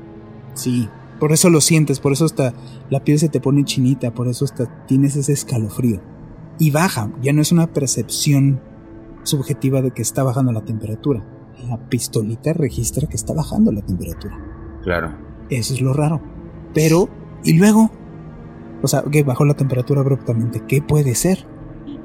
[0.54, 2.54] Sí, por eso lo sientes, por eso hasta
[2.90, 6.02] la piel se te pone chinita, por eso hasta tienes ese escalofrío.
[6.60, 8.62] Y baja, ya no es una percepción
[9.24, 11.26] subjetiva de que está bajando la temperatura.
[11.68, 14.38] La pistolita registra que está bajando la temperatura.
[14.84, 15.14] Claro.
[15.50, 16.22] Eso es lo raro.
[16.74, 17.10] Pero,
[17.44, 17.92] ¿y luego?
[18.82, 20.64] O sea, que bajó la temperatura abruptamente.
[20.68, 21.46] ¿Qué puede ser?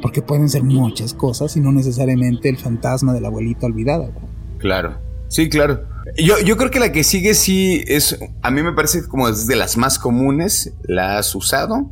[0.03, 4.11] Porque pueden ser muchas cosas y no necesariamente el fantasma de la abuelita olvidada.
[4.59, 4.99] Claro.
[5.35, 5.85] Sí, claro.
[6.17, 9.49] Yo, yo creo que la que sigue sí es, a mí me parece como es
[9.49, 11.91] de las más comunes, la has usado.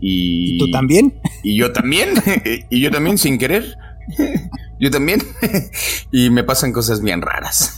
[0.00, 1.14] Y, ¿Y tú también.
[1.44, 2.14] Y yo también.
[2.70, 3.76] y yo también sin querer.
[4.80, 5.22] Yo también.
[6.10, 7.76] y me pasan cosas bien raras.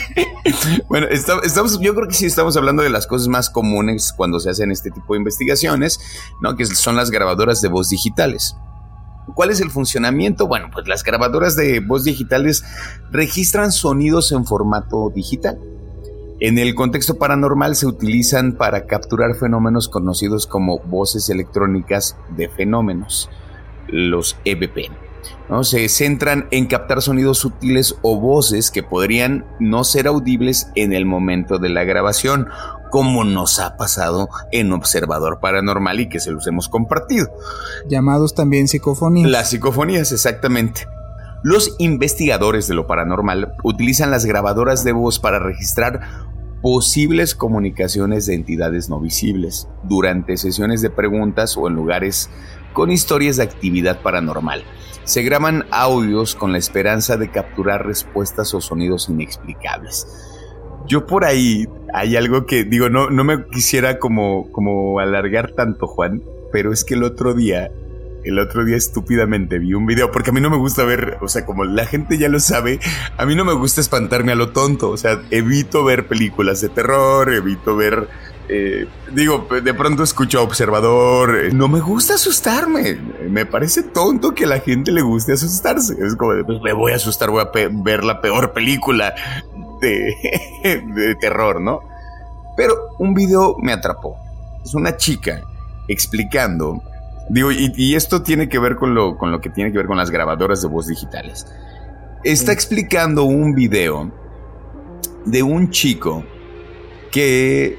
[0.88, 4.48] bueno, estamos, yo creo que sí estamos hablando de las cosas más comunes cuando se
[4.48, 6.00] hacen este tipo de investigaciones,
[6.40, 6.56] ¿no?
[6.56, 8.56] Que son las grabadoras de voz digitales.
[9.34, 10.46] ¿Cuál es el funcionamiento?
[10.46, 12.64] Bueno, pues las grabadoras de voz digitales
[13.10, 15.58] registran sonidos en formato digital.
[16.40, 23.30] En el contexto paranormal se utilizan para capturar fenómenos conocidos como voces electrónicas de fenómenos,
[23.86, 24.90] los EVP.
[25.48, 25.64] ¿No?
[25.64, 31.06] Se centran en captar sonidos sutiles o voces que podrían no ser audibles en el
[31.06, 32.48] momento de la grabación,
[32.90, 37.28] como nos ha pasado en Observador Paranormal y que se los hemos compartido.
[37.88, 39.30] Llamados también psicofonías.
[39.30, 40.86] Las psicofonías, exactamente.
[41.42, 46.00] Los investigadores de lo paranormal utilizan las grabadoras de voz para registrar
[46.62, 52.30] posibles comunicaciones de entidades no visibles durante sesiones de preguntas o en lugares
[52.72, 54.64] con historias de actividad paranormal.
[55.04, 60.06] Se graban audios con la esperanza de capturar respuestas o sonidos inexplicables.
[60.86, 65.86] Yo por ahí hay algo que digo, no, no me quisiera como, como alargar tanto,
[65.86, 67.70] Juan, pero es que el otro día,
[68.24, 71.28] el otro día estúpidamente vi un video, porque a mí no me gusta ver, o
[71.28, 72.78] sea, como la gente ya lo sabe,
[73.16, 76.68] a mí no me gusta espantarme a lo tonto, o sea, evito ver películas de
[76.68, 78.08] terror, evito ver
[78.48, 81.36] eh, digo, de pronto escucho Observador.
[81.36, 82.94] Eh, no me gusta asustarme.
[83.28, 85.94] Me parece tonto que a la gente le guste asustarse.
[86.04, 89.14] Es como, pues me voy a asustar, voy a ver la peor película
[89.80, 91.80] de, terror, ¿no?
[92.56, 94.16] Pero un video me atrapó.
[94.64, 95.42] Es una chica
[95.88, 96.82] explicando,
[97.28, 99.96] digo, y, esto tiene que ver con lo, con lo que tiene que ver con
[99.96, 101.46] las grabadoras de voz digitales.
[102.22, 104.12] Está explicando un video
[105.24, 106.24] de un chico
[107.10, 107.78] que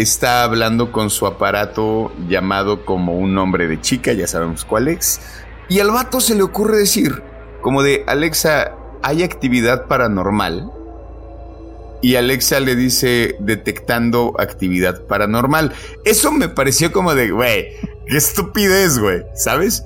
[0.00, 5.20] está hablando con su aparato llamado como un nombre de chica, ya sabemos cuál es.
[5.68, 7.22] Y al vato se le ocurre decir,
[7.60, 8.72] como de Alexa,
[9.02, 10.70] hay actividad paranormal
[12.02, 15.72] y Alexa le dice detectando actividad paranormal.
[16.04, 17.68] Eso me pareció como de, güey,
[18.06, 19.84] qué estupidez, güey, ¿sabes?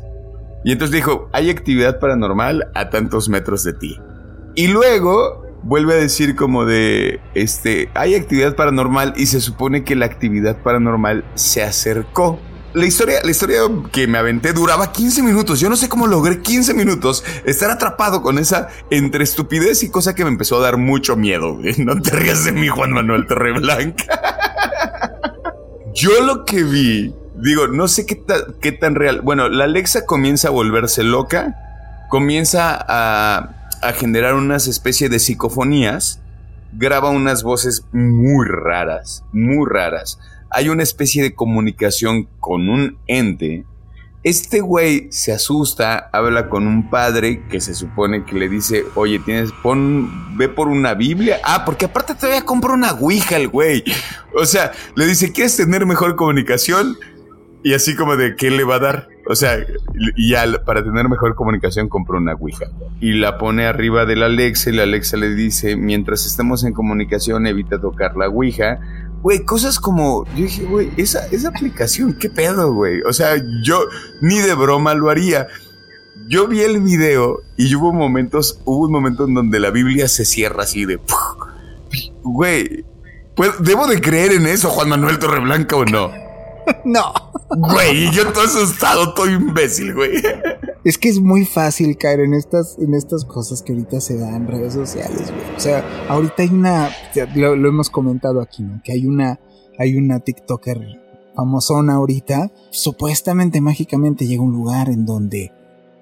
[0.64, 3.98] Y entonces dijo, hay actividad paranormal a tantos metros de ti.
[4.54, 9.96] Y luego vuelve a decir como de, este, hay actividad paranormal y se supone que
[9.96, 12.38] la actividad paranormal se acercó
[12.72, 15.58] la historia, la historia que me aventé duraba 15 minutos.
[15.58, 20.14] Yo no sé cómo logré 15 minutos estar atrapado con esa entre estupidez y cosa
[20.14, 21.58] que me empezó a dar mucho miedo.
[21.80, 24.04] No te rías de mí, Juan Manuel Torreblanca.
[25.94, 28.22] Yo lo que vi, digo, no sé qué,
[28.60, 29.22] qué tan real.
[29.22, 31.56] Bueno, la Alexa comienza a volverse loca,
[32.10, 36.20] comienza a, a generar unas especies de psicofonías,
[36.72, 40.18] graba unas voces muy raras, muy raras
[40.50, 43.64] hay una especie de comunicación con un ente.
[44.22, 49.18] Este güey se asusta, habla con un padre que se supone que le dice, oye,
[49.20, 51.40] tienes, pon, ve por una Biblia.
[51.42, 53.82] Ah, porque aparte todavía compra una Ouija el güey.
[54.34, 56.98] O sea, le dice, ¿quieres tener mejor comunicación?
[57.62, 59.08] Y así como de, ¿qué le va a dar?
[59.30, 59.64] O sea,
[60.16, 60.34] y
[60.66, 62.66] para tener mejor comunicación compró una Ouija
[63.00, 67.46] y la pone arriba del Alexa y la Alexa le dice, mientras estemos en comunicación
[67.46, 68.80] evita tocar la Ouija.
[69.22, 73.02] Güey, cosas como, yo dije, güey, esa, esa aplicación, ¿qué pedo, güey?
[73.02, 73.84] O sea, yo
[74.20, 75.46] ni de broma lo haría.
[76.26, 80.24] Yo vi el video y hubo momentos, hubo un momento en donde la Biblia se
[80.24, 80.98] cierra así de,
[82.24, 82.84] güey,
[83.36, 86.10] pues, ¿debo de creer en eso, Juan Manuel Torreblanca o no?
[86.84, 87.12] no.
[87.50, 90.12] Güey, yo todo asustado, todo imbécil, güey.
[90.84, 94.34] Es que es muy fácil caer en estas, en estas cosas que ahorita se dan
[94.34, 95.56] en redes sociales, güey.
[95.56, 96.90] O sea, ahorita hay una,
[97.34, 98.80] lo, hemos comentado aquí, ¿no?
[98.84, 99.40] Que hay una,
[99.78, 100.78] hay una TikToker
[101.34, 102.52] famosona ahorita.
[102.70, 105.52] Supuestamente, mágicamente llega un lugar en donde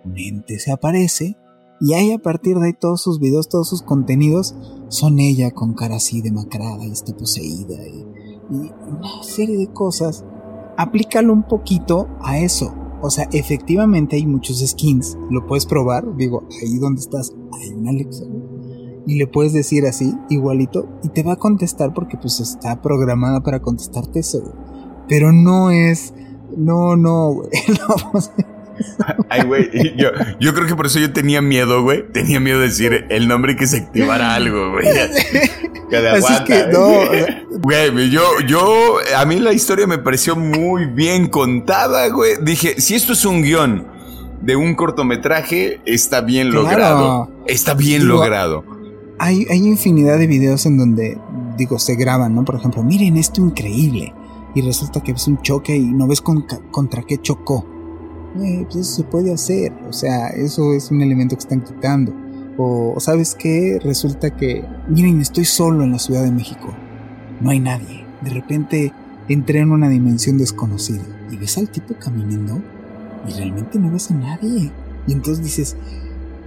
[0.05, 1.37] un ente se aparece
[1.81, 4.55] y ahí a partir de ahí todos sus videos, todos sus contenidos
[4.89, 8.05] son ella con cara así demacrada y está poseída y,
[8.51, 10.25] y una serie de cosas
[10.79, 12.73] aplícalo un poquito a eso.
[13.03, 15.19] O sea, efectivamente hay muchos skins.
[15.29, 16.17] Lo puedes probar.
[16.17, 18.25] Digo, ahí donde estás hay una Alexa.
[19.07, 20.89] Y le puedes decir así, igualito.
[21.03, 24.43] Y te va a contestar porque pues está programada para contestarte eso.
[25.09, 26.15] Pero no es...
[26.57, 27.51] No, no, güey.
[27.69, 28.21] No,
[29.29, 30.11] Ay, güey, yo,
[30.41, 32.11] yo creo que por eso yo tenía miedo, güey.
[32.13, 34.87] Tenía miedo de decir el nombre y que se activara algo, güey.
[34.89, 37.59] Así que no.
[37.61, 42.35] Güey, yo, yo, a mí la historia me pareció muy bien contada, güey.
[42.43, 43.87] Dije, si esto es un guion
[44.41, 47.31] de un cortometraje, está bien logrado.
[47.47, 48.65] Está bien logrado.
[49.19, 51.19] Hay, hay infinidad de videos en donde,
[51.57, 52.45] digo, se graban, ¿no?
[52.45, 54.15] Por ejemplo, miren esto increíble.
[54.55, 57.67] Y resulta que es un choque y no ves contra qué chocó
[58.35, 62.15] pues eso se puede hacer, o sea, eso es un elemento que están quitando.
[62.57, 63.79] O, ¿sabes qué?
[63.83, 66.75] Resulta que, miren, estoy solo en la Ciudad de México,
[67.41, 68.05] no hay nadie.
[68.21, 68.93] De repente
[69.29, 72.61] entré en una dimensión desconocida y ves al tipo caminando
[73.29, 74.73] y realmente no ves a nadie.
[75.07, 75.77] Y entonces dices,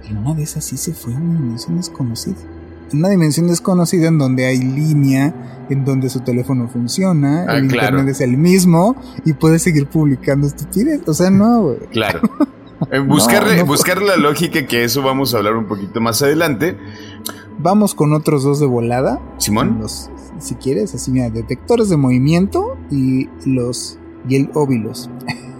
[0.08, 2.36] en una de esas sí se fue a una dimensión desconocida
[2.94, 8.08] una dimensión desconocida en donde hay línea, en donde su teléfono funciona, ah, el internet
[8.08, 11.06] es el mismo y puede seguir publicando estupidez.
[11.06, 11.78] O sea, no, güey.
[11.90, 12.20] Claro.
[12.90, 16.76] Eh, buscarle, buscar la lógica que eso vamos a hablar un poquito más adelante.
[17.58, 19.20] Vamos con otros dos de volada.
[19.38, 19.80] Simón.
[20.40, 25.08] si quieres, así mira, detectores de movimiento y los y el óvulos.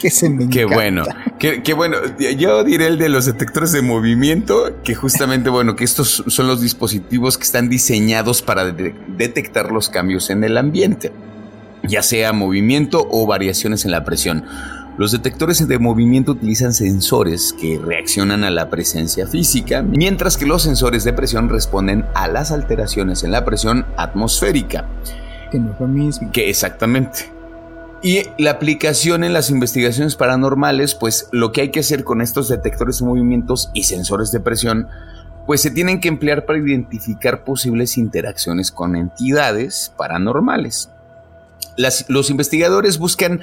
[0.00, 1.04] que se me Qué bueno,
[1.38, 1.98] qué, bueno.
[2.18, 6.60] Yo diré el de los detectores de movimiento, que justamente, bueno, que estos son los
[6.60, 11.12] dispositivos que están diseñados para detectar los cambios en el ambiente,
[11.82, 14.44] ya sea movimiento o variaciones en la presión.
[14.96, 20.62] Los detectores de movimiento utilizan sensores que reaccionan a la presencia física, mientras que los
[20.62, 24.86] sensores de presión responden a las alteraciones en la presión atmosférica.
[25.50, 26.32] Que no es lo mismo.
[26.32, 27.39] Que exactamente.
[28.02, 32.48] Y la aplicación en las investigaciones paranormales, pues lo que hay que hacer con estos
[32.48, 34.88] detectores de movimientos y sensores de presión,
[35.46, 40.90] pues se tienen que emplear para identificar posibles interacciones con entidades paranormales.
[42.08, 43.40] los investigadores buscan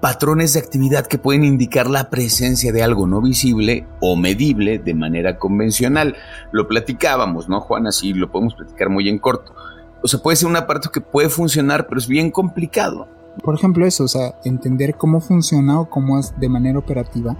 [0.00, 4.94] patrones de actividad que pueden indicar la presencia de algo no visible o medible de
[4.94, 6.16] manera convencional.
[6.50, 7.86] Lo platicábamos, ¿no, Juan?
[7.86, 9.54] Así lo podemos platicar muy en corto.
[10.02, 13.06] O sea, puede ser un aparato que puede funcionar, pero es bien complicado.
[13.42, 17.36] Por ejemplo, eso, o sea, entender cómo funciona o cómo es de manera operativa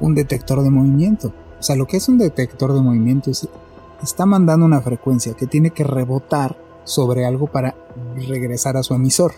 [0.00, 1.32] un detector de movimiento.
[1.58, 3.48] O sea, lo que es un detector de movimiento es
[4.02, 7.76] está mandando una frecuencia que tiene que rebotar sobre algo para
[8.16, 9.32] regresar a su emisor.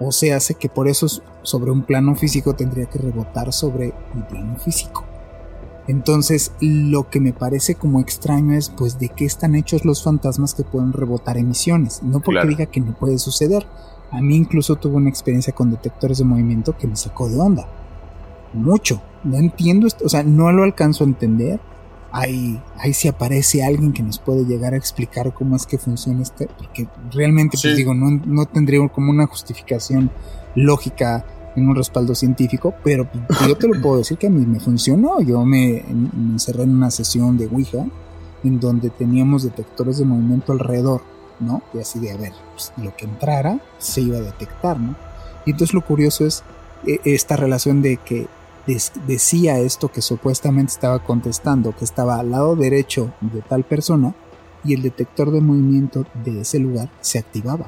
[0.00, 1.06] O se hace que por eso
[1.42, 5.04] sobre un plano físico tendría que rebotar sobre un plano físico.
[5.88, 10.54] Entonces, lo que me parece como extraño es, pues, de qué están hechos los fantasmas
[10.54, 12.02] que pueden rebotar emisiones.
[12.02, 13.66] No porque diga que no puede suceder,
[14.12, 17.66] a mí incluso tuve una experiencia con detectores de movimiento que me sacó de onda.
[18.52, 19.00] Mucho.
[19.24, 21.60] No entiendo esto, o sea, no lo alcanzo a entender.
[22.10, 26.20] Ahí, ahí si aparece alguien que nos puede llegar a explicar cómo es que funciona
[26.20, 30.10] este, porque realmente, pues digo, no, no tendría como una justificación
[30.54, 31.24] lógica
[31.56, 33.08] en un respaldo científico, pero
[33.48, 35.22] yo te lo puedo decir que a mí me funcionó.
[35.22, 37.86] Yo me, me encerré en una sesión de Ouija
[38.44, 41.11] en donde teníamos detectores de movimiento alrededor
[41.42, 41.62] ¿no?
[41.74, 44.94] Y así de, a ver, pues, lo que entrara se iba a detectar, ¿no?
[45.44, 46.42] Y entonces lo curioso es
[46.86, 48.26] eh, esta relación de que
[49.06, 54.14] decía esto que supuestamente estaba contestando, que estaba al lado derecho de tal persona,
[54.64, 57.66] y el detector de movimiento de ese lugar se activaba.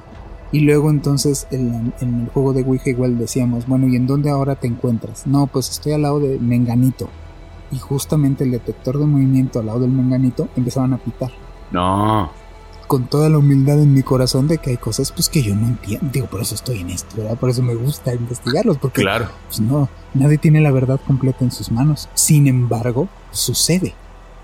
[0.53, 4.55] Y luego entonces en, el juego de Ouija igual decíamos, bueno, ¿y en dónde ahora
[4.55, 5.27] te encuentras?
[5.27, 7.09] No, pues estoy al lado de Menganito.
[7.73, 11.33] Y justamente el detector de movimiento al lado del Menganito empezaban a pitar.
[11.73, 12.44] No
[12.95, 15.67] con toda la humildad en mi corazón de que hay cosas pues que yo no
[15.67, 16.09] entiendo.
[16.13, 17.37] Digo, por eso estoy en esto, ¿verdad?
[17.37, 19.31] Por eso me gusta investigarlos, porque claro.
[19.49, 22.09] pues no, nadie tiene la verdad completa en sus manos.
[22.15, 23.95] Sin embargo, sucede.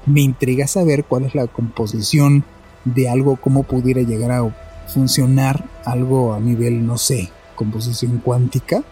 [0.05, 2.43] Me intriga saber cuál es la composición
[2.85, 4.53] de algo, cómo pudiera llegar a
[4.89, 8.83] funcionar algo a nivel, no sé, composición cuántica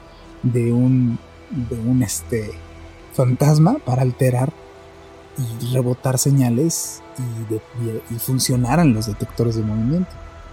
[0.44, 1.18] de un,
[1.50, 2.52] de un este,
[3.12, 4.52] fantasma para alterar
[5.38, 10.10] y rebotar señales y, de, y, funcionaran los detectores de movimiento.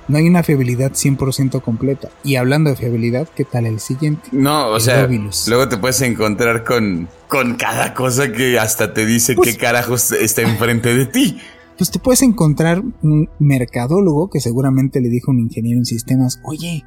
[0.08, 2.10] No hay una fiabilidad 100% completa.
[2.24, 4.30] Y hablando de fiabilidad, ¿qué tal el siguiente?
[4.32, 5.08] No, o sea,
[5.48, 10.12] luego te puedes encontrar con, con cada cosa que hasta te dice pues qué carajos
[10.12, 11.40] está enfrente de ti.
[11.78, 16.40] Pues te puedes encontrar un mercadólogo que seguramente le dijo a un ingeniero en sistemas,
[16.44, 16.86] oye,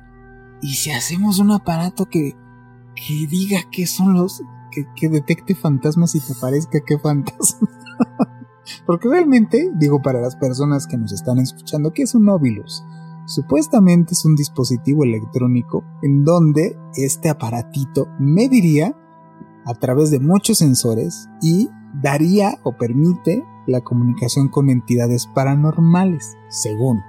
[0.62, 2.36] ¿y si hacemos un aparato que,
[2.94, 7.77] que diga qué son los, que, que detecte fantasmas y te parezca qué fantasmas?
[8.89, 12.82] Porque realmente, digo para las personas que nos están escuchando, ¿qué es un óvilus?
[13.26, 18.97] Supuestamente es un dispositivo electrónico en donde este aparatito mediría
[19.66, 21.68] a través de muchos sensores y
[22.03, 27.03] daría o permite la comunicación con entidades paranormales, según.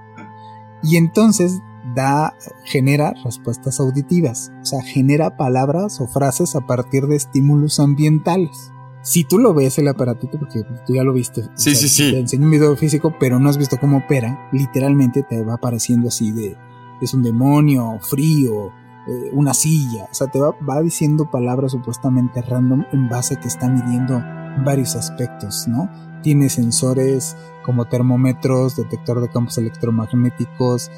[0.82, 1.62] Y entonces
[1.94, 8.70] da, genera respuestas auditivas, o sea, genera palabras o frases a partir de estímulos ambientales
[9.02, 11.44] si tú lo ves el aparatito, porque tú ya lo viste.
[11.54, 12.10] Sí, sí, sí.
[12.10, 14.48] Te enseño un video físico, pero no has visto cómo opera.
[14.52, 16.56] Literalmente te va apareciendo así de,
[17.00, 18.68] es un demonio, frío,
[19.08, 20.04] eh, una silla.
[20.10, 24.22] O sea, te va, va diciendo palabras supuestamente random en base a que está midiendo
[24.64, 25.88] varios aspectos, ¿no?
[26.22, 30.90] Tiene sensores como termómetros, detector de campos electromagnéticos,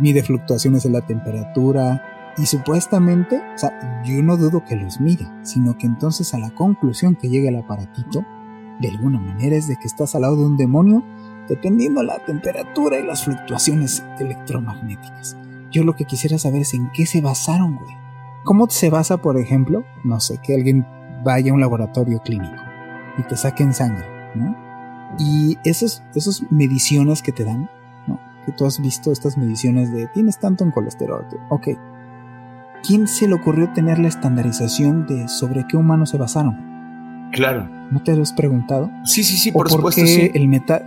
[0.00, 2.02] mide fluctuaciones de la temperatura,
[2.40, 6.50] y supuestamente, o sea, yo no dudo que los mire, sino que entonces a la
[6.50, 8.24] conclusión que llega el aparatito,
[8.80, 11.04] de alguna manera es de que estás al lado de un demonio,
[11.48, 15.36] dependiendo la temperatura y las fluctuaciones electromagnéticas.
[15.70, 17.94] Yo lo que quisiera saber es en qué se basaron, güey.
[18.44, 20.86] ¿Cómo se basa, por ejemplo, no sé, que alguien
[21.22, 22.62] vaya a un laboratorio clínico
[23.18, 24.56] y te saquen sangre, ¿no?
[25.18, 27.68] Y esas, esas mediciones que te dan,
[28.06, 28.18] ¿no?
[28.46, 31.68] Que tú has visto estas mediciones de tienes tanto en colesterol, ok,
[32.86, 37.30] ¿quién se le ocurrió tener la estandarización de sobre qué humanos se basaron?
[37.32, 37.68] Claro.
[37.90, 38.90] ¿No te lo has preguntado?
[39.04, 40.00] Sí, sí, sí, por, supuesto.
[40.02, 40.30] Qué sí.
[40.34, 40.86] el metal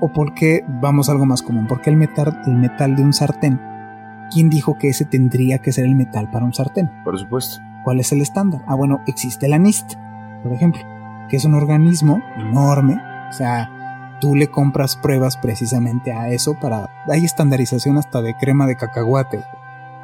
[0.00, 1.66] o por qué vamos a algo más común?
[1.66, 3.60] ¿Por qué el metal, el metal de un sartén?
[4.30, 6.90] ¿Quién dijo que ese tendría que ser el metal para un sartén?
[7.04, 7.62] Por supuesto.
[7.84, 8.62] ¿Cuál es el estándar?
[8.66, 9.94] Ah, bueno, existe la NIST,
[10.42, 10.82] por ejemplo,
[11.28, 12.98] que es un organismo enorme,
[13.28, 13.70] o sea,
[14.20, 19.44] tú le compras pruebas precisamente a eso para hay estandarización hasta de crema de cacahuate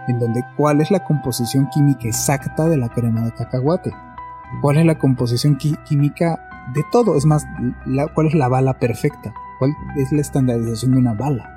[0.09, 3.93] en donde cuál es la composición química exacta de la crema de cacahuate,
[4.61, 6.39] cuál es la composición química
[6.75, 7.47] de todo, es más,
[8.15, 11.49] cuál es la bala perfecta, cuál es la estandarización de una bala,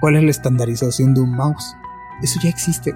[0.00, 1.76] cuál es la estandarización de un mouse,
[2.22, 2.94] eso ya existe,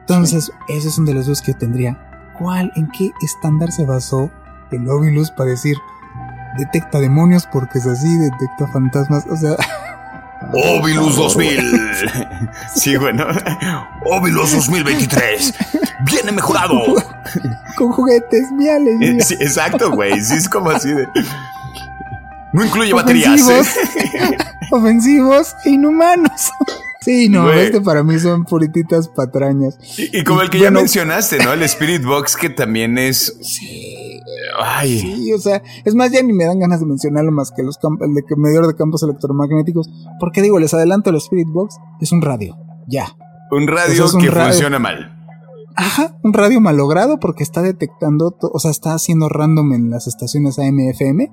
[0.00, 1.98] Entonces, ese es uno de los dos que tendría.
[2.38, 4.30] ¿Cuál, en qué estándar se basó
[4.70, 5.76] el Ovilus para decir
[6.58, 9.26] detecta demonios porque es así, detecta fantasmas?
[9.26, 9.56] O sea,
[10.52, 11.60] Ovilus 2000.
[12.74, 13.26] Sí, bueno.
[14.04, 15.54] Ovilus 2023.
[16.00, 16.80] Viene mejorado.
[17.76, 19.22] Con juguetes, mi alegría.
[19.24, 20.20] Sí, exacto, güey.
[20.20, 21.08] Sí, es como así de.
[22.52, 23.48] No incluye baterías.
[23.48, 23.62] ¿eh?
[24.70, 26.50] Ofensivos e inhumanos.
[27.06, 29.78] Sí, no, este para mí son purititas patrañas.
[29.96, 31.52] Y, como el que ya mencionaste, ¿no?
[31.52, 33.38] El Spirit Box que también es.
[33.42, 34.20] Sí.
[34.58, 34.98] Ay.
[34.98, 37.78] Sí, o sea, es más, ya ni me dan ganas de mencionarlo más que los
[38.00, 39.88] el de medidor de campos electromagnéticos.
[40.18, 42.58] Porque digo, les adelanto, el Spirit Box es un radio.
[42.88, 43.16] Ya.
[43.52, 45.12] Un radio que funciona mal.
[45.76, 50.58] Ajá, un radio malogrado porque está detectando, o sea, está haciendo random en las estaciones
[50.58, 51.30] AM/FM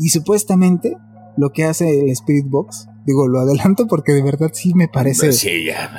[0.00, 0.96] y supuestamente
[1.36, 5.32] lo que hace el Spirit Box Digo, lo adelanto porque de verdad sí me parece.
[5.32, 5.90] Sí, ya.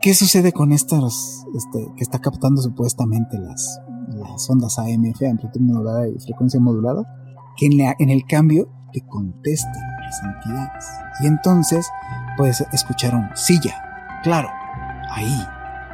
[0.00, 6.08] ¿Qué sucede con estas este, que está captando supuestamente las, las ondas AMF, amplitud modulada
[6.08, 7.02] y frecuencia modulada?
[7.56, 10.84] Que en, en el cambio te contestan las entidades.
[11.22, 11.88] Y entonces
[12.36, 13.74] puedes escuchar un silla,
[14.22, 14.48] claro,
[15.10, 15.44] ahí,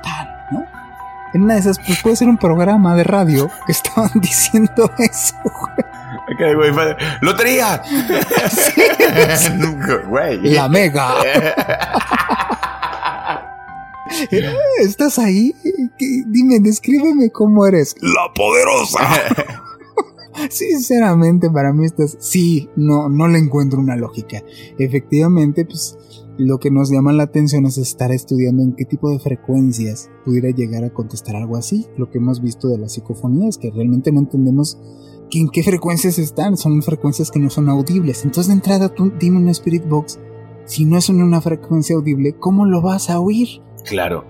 [0.03, 0.65] tal, ¿no?
[1.35, 5.37] En una de esas, pues puede ser un programa de radio que estaban diciendo eso,
[7.21, 7.83] ¡Lotería!
[10.43, 11.15] La mega.
[14.81, 15.55] ¿Estás ahí?
[15.99, 17.95] Dime, descríbeme cómo eres.
[18.01, 19.01] La poderosa.
[20.51, 22.17] Sinceramente, para mí estás.
[22.21, 24.43] Sí, no, no le encuentro una lógica.
[24.79, 25.97] Efectivamente, pues
[26.39, 30.51] lo que nos llama la atención es estar estudiando en qué tipo de frecuencias pudiera
[30.51, 31.87] llegar a contestar algo así.
[31.97, 34.79] Lo que hemos visto de las psicofonías, que realmente no entendemos
[35.33, 38.25] en qué frecuencias están, son frecuencias que no son audibles.
[38.25, 40.19] Entonces de entrada tú dime un Spirit Box
[40.69, 43.63] si no es en una frecuencia audible, ¿cómo lo vas a oír?
[43.85, 44.25] Claro.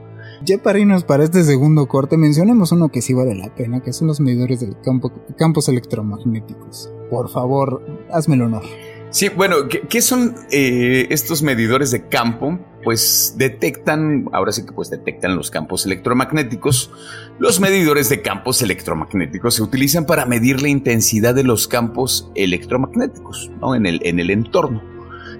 [0.44, 3.92] Ya para irnos para este segundo corte, mencionemos uno que sí vale la pena, que
[3.92, 6.92] son los medidores de campo, campos electromagnéticos.
[7.11, 7.82] Por favor,
[8.12, 8.62] hazme el honor.
[9.11, 12.59] Sí, bueno, ¿qué, son eh, estos medidores de campo?
[12.84, 16.90] Pues detectan, ahora sí que pues detectan los campos electromagnéticos.
[17.38, 23.50] Los medidores de campos electromagnéticos se utilizan para medir la intensidad de los campos electromagnéticos
[23.61, 23.74] ¿no?
[23.74, 24.82] en, el, en el entorno.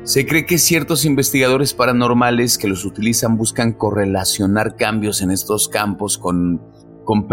[0.03, 6.17] Se cree que ciertos investigadores paranormales que los utilizan buscan correlacionar cambios en estos campos
[6.17, 6.63] con,
[7.05, 7.27] con,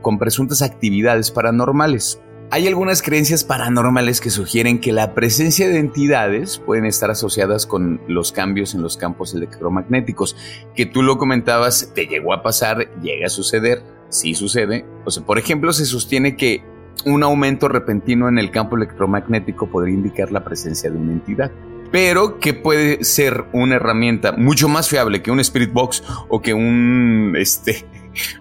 [0.00, 2.20] con presuntas actividades paranormales.
[2.50, 8.00] Hay algunas creencias paranormales que sugieren que la presencia de entidades pueden estar asociadas con
[8.08, 10.34] los cambios en los campos electromagnéticos,
[10.74, 14.86] que tú lo comentabas, te llegó a pasar, llega a suceder, sí sucede.
[15.04, 16.62] O sea, por ejemplo, se sostiene que
[17.04, 21.52] un aumento repentino en el campo electromagnético podría indicar la presencia de una entidad
[21.90, 26.52] pero que puede ser una herramienta mucho más fiable que un Spirit Box o que
[26.52, 27.86] un este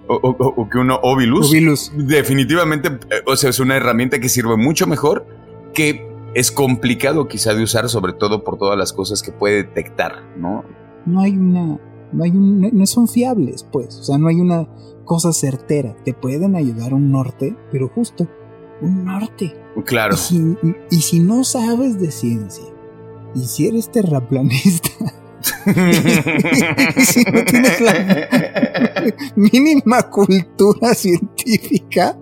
[0.07, 1.91] o, que un Ovilus.
[1.95, 5.25] Definitivamente, eh, o sea, es una herramienta que sirve mucho mejor
[5.73, 10.23] que es complicado quizá de usar, sobre todo por todas las cosas que puede detectar,
[10.37, 10.63] ¿no?
[11.05, 11.79] No hay una,
[12.11, 14.67] no hay no son fiables, pues, o sea, no hay una
[15.05, 15.95] cosa certera.
[16.03, 18.27] Te pueden ayudar un norte, pero justo
[18.81, 19.55] un norte.
[19.85, 20.15] Claro.
[20.89, 22.65] y si no sabes de ciencia,
[23.35, 24.89] y si eres terraplanista,
[27.05, 27.93] si no tienes la
[29.35, 32.17] mínima cultura científica,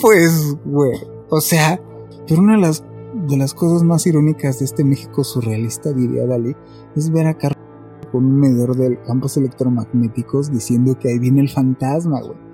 [0.00, 0.98] pues, güey,
[1.30, 1.80] o sea,
[2.26, 2.84] pero una de las,
[3.28, 6.54] de las cosas más irónicas de este México surrealista, diría Dalí,
[6.96, 7.66] es ver a Carlos
[8.12, 12.46] con un medidor de campos electromagnéticos diciendo que ahí viene el fantasma, güey.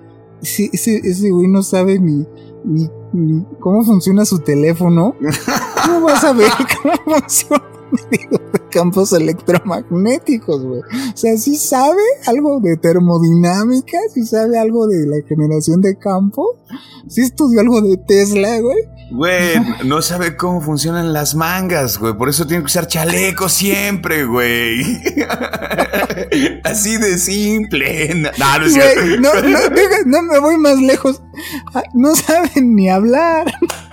[0.43, 2.27] Ese, güey no sabe ni,
[2.65, 5.15] ni, ni, cómo funciona su teléfono.
[5.87, 6.51] ¿Cómo vas a ver
[6.83, 7.72] cómo funciona
[8.11, 10.81] de campos electromagnéticos, güey.
[10.81, 16.59] O sea, sí sabe algo de termodinámica, sí sabe algo de la generación de campo,
[17.09, 18.79] sí estudió algo de Tesla, güey.
[19.11, 22.15] Güey, no sabe cómo funcionan las mangas, güey.
[22.15, 24.81] Por eso tiene que usar chaleco siempre, güey.
[26.65, 28.15] Así de simple.
[28.15, 29.21] No, no es cierto.
[29.21, 31.21] No, no, no me voy más lejos.
[31.75, 33.53] Ah, no saben ni hablar.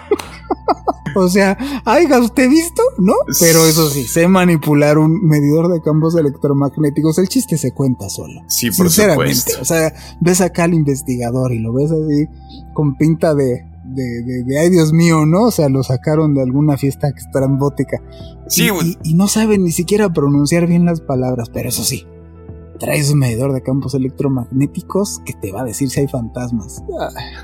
[1.15, 2.81] O sea, ¿haya usted visto?
[2.97, 3.13] ¿No?
[3.39, 7.17] Pero eso sí, sé manipular un medidor de campos electromagnéticos.
[7.19, 8.41] El chiste se cuenta solo.
[8.47, 9.53] Sí, por Sinceramente.
[9.59, 12.27] O sea, ves acá al investigador y lo ves así
[12.73, 15.43] con pinta de, de, de, ay Dios mío, ¿no?
[15.43, 18.01] O sea, lo sacaron de alguna fiesta extrambótica.
[18.47, 22.05] Sí, y, y, no saben ni siquiera pronunciar bien las palabras, pero eso sí,
[22.79, 26.81] traes un medidor de campos electromagnéticos que te va a decir si hay fantasmas.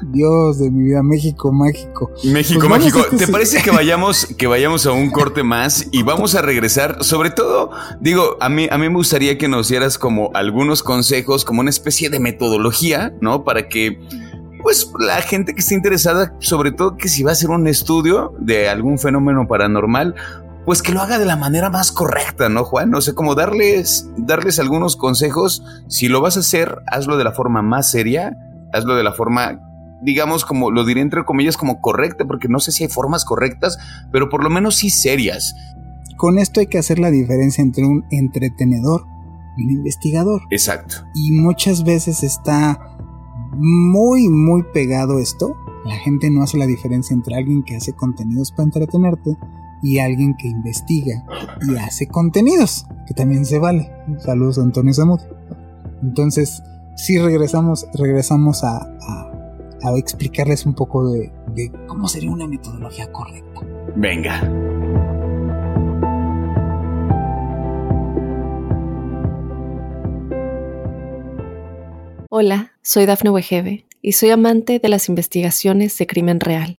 [0.08, 2.12] Dios de mi vida, México mágico.
[2.24, 3.06] México pues mágico.
[3.18, 7.04] ¿Te parece que vayamos, que vayamos a un corte más y vamos a regresar?
[7.04, 11.46] Sobre todo, digo, a mí, a mí me gustaría que nos dieras como algunos consejos,
[11.46, 13.44] como una especie de metodología, ¿no?
[13.44, 14.00] Para que
[14.66, 18.34] pues la gente que esté interesada, sobre todo que si va a hacer un estudio
[18.40, 20.16] de algún fenómeno paranormal,
[20.66, 22.90] pues que lo haga de la manera más correcta, ¿no, Juan?
[22.90, 25.64] No sé, como darles, darles algunos consejos.
[25.88, 28.36] Si lo vas a hacer, hazlo de la forma más seria,
[28.74, 29.60] hazlo de la forma,
[30.02, 33.78] digamos, como lo diré entre comillas, como correcta, porque no sé si hay formas correctas,
[34.12, 35.56] pero por lo menos sí serias.
[36.18, 39.06] Con esto hay que hacer la diferencia entre un entretenedor
[39.58, 40.42] y un investigador.
[40.50, 40.96] Exacto.
[41.14, 42.80] Y muchas veces está
[43.54, 45.56] muy, muy pegado esto.
[45.86, 49.38] La gente no hace la diferencia entre alguien que hace contenidos para entretenerte
[49.86, 51.24] y alguien que investiga
[51.62, 53.92] y hace contenidos, que también se vale.
[54.18, 55.20] Saludos Antonio Zamud.
[56.02, 56.64] Entonces,
[56.96, 59.32] si regresamos, regresamos a, a,
[59.98, 63.62] explicarles un poco de, de cómo sería una metodología correcta.
[63.96, 64.42] Venga.
[72.32, 76.80] Hola, soy Dafne Wegebe y soy amante de las investigaciones de crimen real.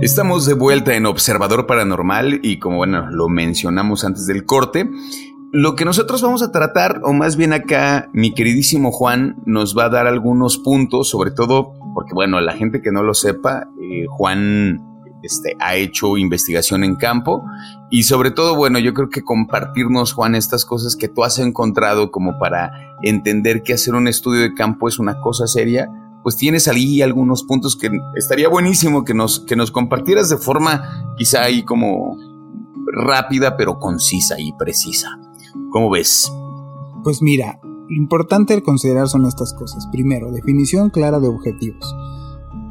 [0.00, 4.90] Estamos de vuelta en Observador Paranormal y como bueno, lo mencionamos antes del corte,
[5.52, 9.84] lo que nosotros vamos a tratar, o más bien acá mi queridísimo Juan nos va
[9.84, 14.06] a dar algunos puntos, sobre todo porque bueno, la gente que no lo sepa, eh,
[14.08, 14.80] Juan
[15.22, 17.44] este, ha hecho investigación en campo
[17.90, 22.10] y sobre todo, bueno, yo creo que compartirnos, Juan, estas cosas que tú has encontrado
[22.10, 22.72] como para
[23.02, 25.90] entender que hacer un estudio de campo es una cosa seria,
[26.22, 31.14] pues tienes ahí algunos puntos que estaría buenísimo que nos, que nos compartieras de forma
[31.16, 32.16] quizá ahí como
[32.92, 35.18] rápida, pero concisa y precisa.
[35.70, 36.32] ¿Cómo ves?
[37.02, 39.86] Pues mira, lo importante al considerar son estas cosas.
[39.90, 41.94] Primero, definición clara de objetivos.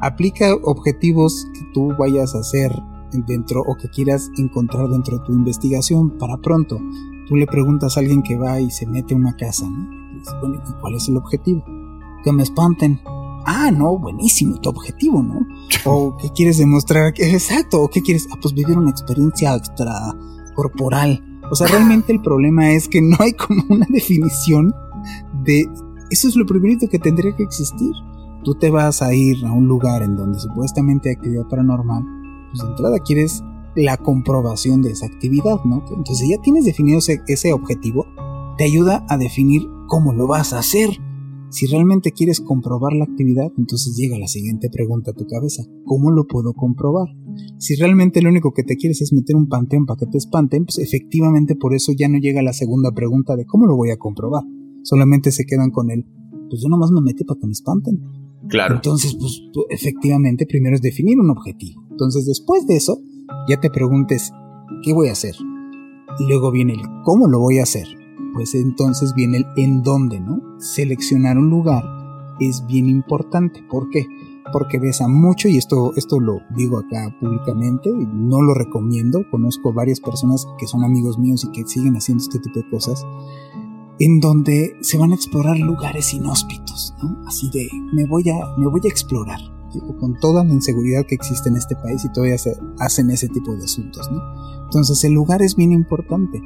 [0.02, 2.72] Aplica objetivos que tú vayas a hacer
[3.12, 6.80] dentro o que quieras encontrar dentro de tu investigación para pronto.
[7.28, 10.00] Tú le preguntas a alguien que va y se mete a una casa, ¿no?
[10.20, 11.64] ¿y cuál es el objetivo?
[12.24, 13.00] Que me espanten.
[13.46, 15.46] Ah, no, buenísimo, tu objetivo, ¿no?
[15.86, 19.94] O qué quieres demostrar, exacto, o qué quieres, ah, pues vivir una experiencia extra
[20.56, 21.24] corporal.
[21.52, 24.74] O sea, realmente el problema es que no hay como una definición
[25.44, 25.68] de
[26.10, 27.92] eso es lo primerito que tendría que existir.
[28.44, 32.04] Tú te vas a ir a un lugar en donde supuestamente hay actividad paranormal,
[32.50, 33.44] pues de entrada quieres
[33.76, 35.84] la comprobación de esa actividad, ¿no?
[35.96, 38.08] Entonces ya tienes definido ese, ese objetivo,
[38.58, 41.00] te ayuda a definir cómo lo vas a hacer.
[41.50, 45.64] Si realmente quieres comprobar la actividad, entonces llega la siguiente pregunta a tu cabeza.
[45.86, 47.08] ¿Cómo lo puedo comprobar?
[47.58, 50.66] Si realmente lo único que te quieres es meter un panteón para que te espanten,
[50.66, 53.98] pues efectivamente por eso ya no llega la segunda pregunta de ¿cómo lo voy a
[53.98, 54.44] comprobar?
[54.84, 56.06] solamente se quedan con él.
[56.50, 58.02] Pues yo nomás me metí para que me espanten.
[58.48, 58.76] Claro.
[58.76, 61.84] Entonces, pues efectivamente, primero es definir un objetivo.
[61.92, 63.00] Entonces, después de eso,
[63.48, 64.32] ya te preguntes,
[64.84, 65.36] ¿qué voy a hacer?
[66.20, 67.88] Y luego viene el cómo lo voy a hacer.
[68.40, 70.42] Pues entonces viene el en dónde, ¿no?
[70.60, 71.84] Seleccionar un lugar
[72.40, 73.62] es bien importante.
[73.70, 74.08] ¿Por qué?
[74.54, 79.26] Porque besa mucho, y esto, esto lo digo acá públicamente, no lo recomiendo.
[79.30, 83.06] Conozco varias personas que son amigos míos y que siguen haciendo este tipo de cosas
[84.00, 87.22] en donde se van a explorar lugares inhóspitos, ¿no?
[87.28, 89.42] Así de, me voy a, me voy a explorar,
[90.00, 93.54] con toda la inseguridad que existe en este país y todavía se hacen ese tipo
[93.58, 94.22] de asuntos, ¿no?
[94.64, 96.42] Entonces el lugar es bien importante,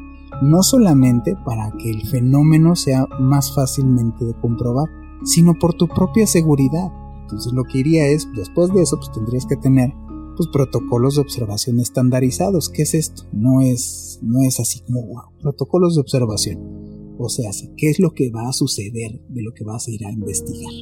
[0.49, 4.89] no solamente para que el fenómeno sea más fácilmente de comprobar,
[5.23, 6.91] sino por tu propia seguridad.
[7.21, 9.93] Entonces lo que iría es, después de eso, pues tendrías que tener
[10.35, 12.69] pues protocolos de observación estandarizados.
[12.69, 13.23] ¿Qué es esto?
[13.31, 16.83] No es, no es así como wow, protocolos de observación
[17.17, 20.05] o sea, ¿qué es lo que va a suceder de lo que vas a ir
[20.05, 20.73] a investigar?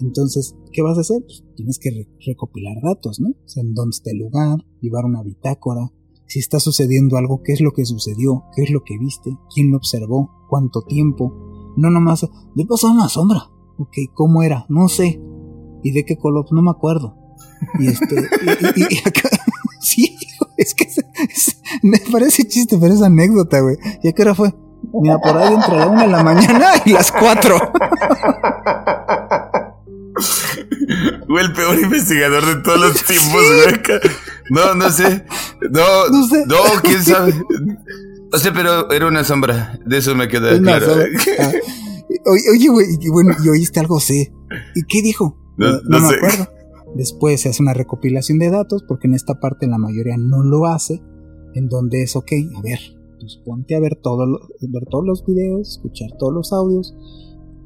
[0.00, 1.22] Entonces, ¿qué vas a hacer?
[1.24, 3.30] Pues tienes que recopilar datos, ¿no?
[3.30, 5.92] O sea, en dónde está el lugar, llevar una bitácora,
[6.28, 9.70] si está sucediendo algo, qué es lo que sucedió, qué es lo que viste, quién
[9.70, 11.72] lo observó, cuánto tiempo.
[11.76, 13.50] No nomás, le pasó una sombra.
[13.78, 14.66] Ok, ¿cómo era?
[14.68, 15.20] No sé.
[15.82, 16.46] ¿Y de qué color?
[16.50, 17.16] No me acuerdo.
[17.78, 18.16] Y este,
[18.76, 19.30] y, acá,
[19.80, 20.16] sí,
[20.56, 20.86] es que
[21.82, 23.76] me parece chiste, pero es anécdota, güey.
[24.02, 24.54] ¿Y a qué hora fue?
[24.92, 27.56] Mira, por ahí entre la una de la mañana y las cuatro.
[31.26, 34.00] Fue el peor investigador de todos los tiempos, güey.
[34.50, 35.24] No, no sé.
[35.70, 36.44] No, no sé.
[36.46, 37.34] No, quién sabe.
[38.32, 39.78] No sé, pero era una sombra.
[39.86, 40.86] De eso me queda claro.
[41.38, 41.52] Ah.
[42.52, 44.32] Oye, güey, bueno, y oíste algo, sí.
[44.74, 45.36] ¿Y qué dijo?
[45.58, 46.48] No, no, me acuerdo.
[46.94, 50.66] Después se hace una recopilación de datos, porque en esta parte la mayoría no lo
[50.66, 51.02] hace,
[51.54, 52.78] en donde es, ok, a ver,
[53.20, 54.26] pues ponte a ver, todo
[54.60, 56.94] ver todos los videos, escuchar todos los audios,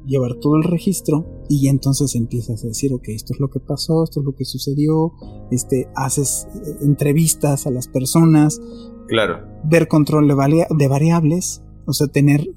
[0.05, 4.03] llevar todo el registro y entonces empiezas a decir, ok, esto es lo que pasó,
[4.03, 5.13] esto es lo que sucedió,
[5.51, 8.61] este, haces eh, entrevistas a las personas,
[9.07, 9.45] claro.
[9.65, 12.47] ver control de, de variables, o sea, tener,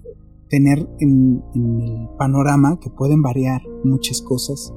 [0.49, 4.73] tener en, el panorama que pueden variar muchas cosas,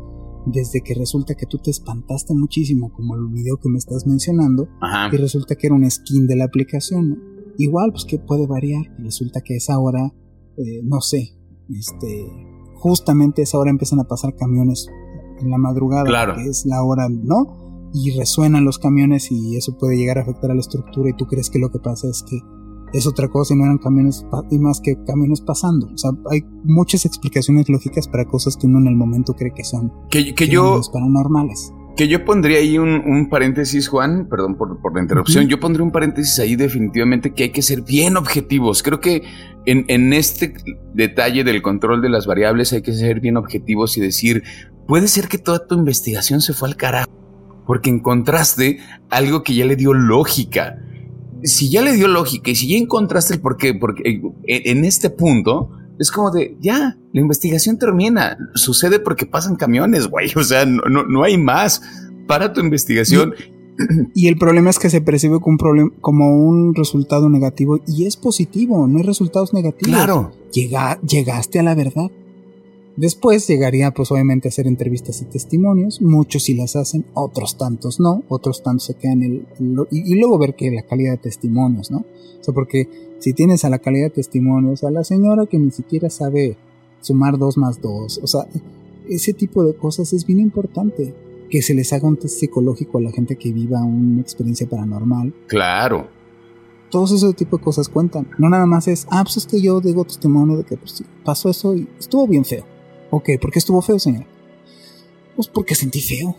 [0.45, 4.67] desde que resulta que tú te espantaste muchísimo, como el video que me estás mencionando,
[5.11, 8.85] y resulta que era un skin de la aplicación, Igual, pues que puede variar.
[8.99, 10.13] Resulta que esa hora,
[10.55, 11.37] eh, no sé,
[11.77, 12.25] este,
[12.79, 14.87] justamente esa hora empiezan a pasar camiones
[15.39, 16.35] en la madrugada, claro.
[16.35, 17.89] que es la hora, ¿no?
[17.93, 21.25] Y resuenan los camiones y eso puede llegar a afectar a la estructura y tú
[21.25, 22.39] crees que lo que pasa es que
[22.93, 25.87] es otra cosa y no eran camiones y más que camiones pasando.
[25.93, 29.63] O sea, hay muchas explicaciones lógicas para cosas que uno en el momento cree que
[29.63, 31.73] son que, que yo paranormales.
[31.99, 36.39] Que yo pondría ahí un, paréntesis, Juan, perdón por, la interrupción, yo pondría un paréntesis
[36.39, 38.83] ahí definitivamente que hay que ser bien objetivos.
[38.83, 39.23] Creo que
[39.65, 40.53] en, en este
[40.93, 44.43] detalle del control de las variables hay que ser bien objetivos y decir,
[44.87, 47.11] puede ser que toda tu investigación se fue al carajo,
[47.67, 48.79] porque encontraste
[49.09, 50.77] algo que ya le dio lógica.
[51.43, 55.71] Si ya le dio lógica y si ya encontraste el porqué, porque en este punto,
[55.99, 58.37] es como de, ya, la investigación termina.
[58.55, 60.31] Sucede porque pasan camiones, güey.
[60.35, 61.81] O sea, no, no, hay más.
[62.25, 63.33] Para tu investigación.
[64.13, 68.17] Y, el problema es que se percibe como un, como un resultado negativo y es
[68.17, 69.95] positivo, no hay resultados negativos.
[69.95, 70.33] Claro.
[70.51, 72.11] Llega, llegaste a la verdad.
[72.99, 78.01] Después llegaría pues obviamente a hacer entrevistas y testimonios, muchos sí las hacen, otros tantos
[78.01, 81.17] no, otros tantos se quedan en el, y, y, luego ver que la calidad de
[81.19, 81.99] testimonios, ¿no?
[81.99, 82.89] O sea, porque
[83.19, 86.57] si tienes a la calidad de testimonios, a la señora que ni siquiera sabe
[86.99, 88.47] sumar dos más dos, o sea,
[89.07, 91.15] ese tipo de cosas es bien importante,
[91.49, 95.33] que se les haga un test psicológico a la gente que viva una experiencia paranormal.
[95.47, 96.19] Claro
[96.89, 98.27] todos ese tipo de cosas cuentan.
[98.37, 101.49] No nada más es, ah, pues es que yo digo testimonio de que pues, pasó
[101.49, 102.65] eso y estuvo bien feo.
[103.09, 104.25] Ok, ¿por qué estuvo feo, señor?
[105.35, 106.35] Pues porque sentí feo.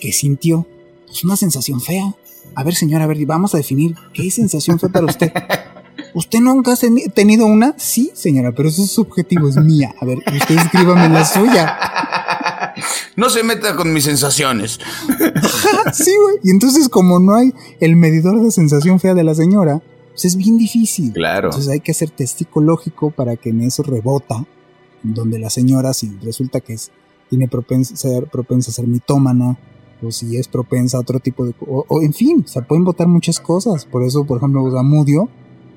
[0.00, 0.66] ¿Qué sintió?
[1.06, 2.14] Pues una sensación fea.
[2.54, 5.32] A ver, señor, a ver, vamos a definir qué sensación fue para usted.
[6.14, 7.74] ¿Usted nunca ha tenido una?
[7.76, 9.94] Sí, señora, pero eso es subjetivo, es mía.
[10.00, 11.78] A ver, usted escríbame la suya.
[13.16, 14.78] No se meta con mis sensaciones.
[15.94, 16.36] sí, güey.
[16.42, 20.36] Y entonces, como no hay el medidor de sensación fea de la señora, pues es
[20.36, 21.14] bien difícil.
[21.14, 21.48] Claro.
[21.48, 24.44] Entonces hay que hacer test psicológico para que en eso rebota,
[25.14, 26.90] donde la señora, si resulta que es,
[27.28, 29.58] tiene propensa, ser, propensa a ser mitómana,
[30.02, 31.54] o si es propensa a otro tipo de...
[31.66, 33.86] O, o en fin, se pueden votar muchas cosas.
[33.86, 35.28] Por eso, por ejemplo, Zamudio,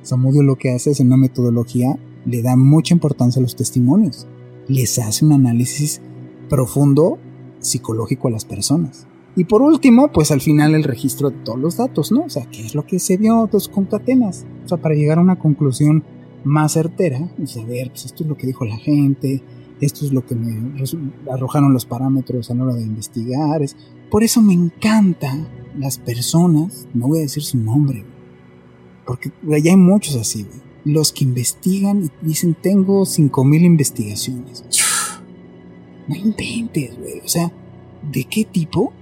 [0.04, 4.28] Zamudio lo que hace es en una metodología, le da mucha importancia a los testimonios.
[4.68, 6.02] Les hace un análisis
[6.50, 7.18] profundo
[7.60, 9.08] psicológico a las personas.
[9.36, 12.24] Y por último, pues al final el registro de todos los datos, ¿no?
[12.24, 13.48] O sea, ¿qué es lo que se vio?
[13.50, 14.46] Dos concatenas.
[14.66, 16.04] O sea, para llegar a una conclusión
[16.44, 19.44] más certera y saber, pues esto es lo que dijo la gente,
[19.82, 20.84] esto es lo que me
[21.32, 23.62] arrojaron los parámetros a la hora de investigar.
[23.62, 23.76] Es,
[24.10, 28.06] por eso me encantan las personas, no voy a decir su nombre,
[29.06, 30.46] porque ya hay muchos así,
[30.86, 34.64] Los que investigan y dicen, tengo 5000 investigaciones.
[36.08, 37.20] No inventes, güey.
[37.24, 37.52] O sea,
[38.12, 38.94] ¿de qué tipo?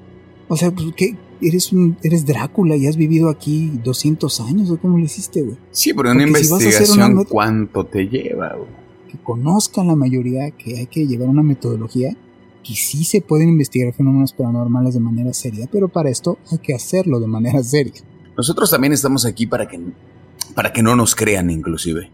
[0.48, 1.18] O sea, pues, ¿qué?
[1.42, 5.58] Eres, un, eres Drácula y has vivido aquí 200 años, ¿o cómo lo hiciste, güey?
[5.72, 8.70] Sí, pero una investigación, ¿cuánto te lleva, güey?
[9.12, 12.16] Que conozcan la mayoría que hay que llevar una metodología
[12.64, 16.74] que sí se pueden investigar fenómenos paranormales de manera seria, pero para esto hay que
[16.74, 17.94] hacerlo de manera seria.
[18.36, 19.80] Nosotros también estamos aquí para que,
[20.54, 22.12] para que no nos crean, inclusive.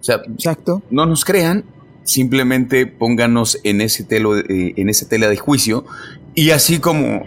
[0.00, 0.82] O sea, Exacto.
[0.90, 1.64] no nos crean
[2.04, 5.84] simplemente pónganos en ese, telo, eh, en ese tela de juicio
[6.34, 7.22] y así como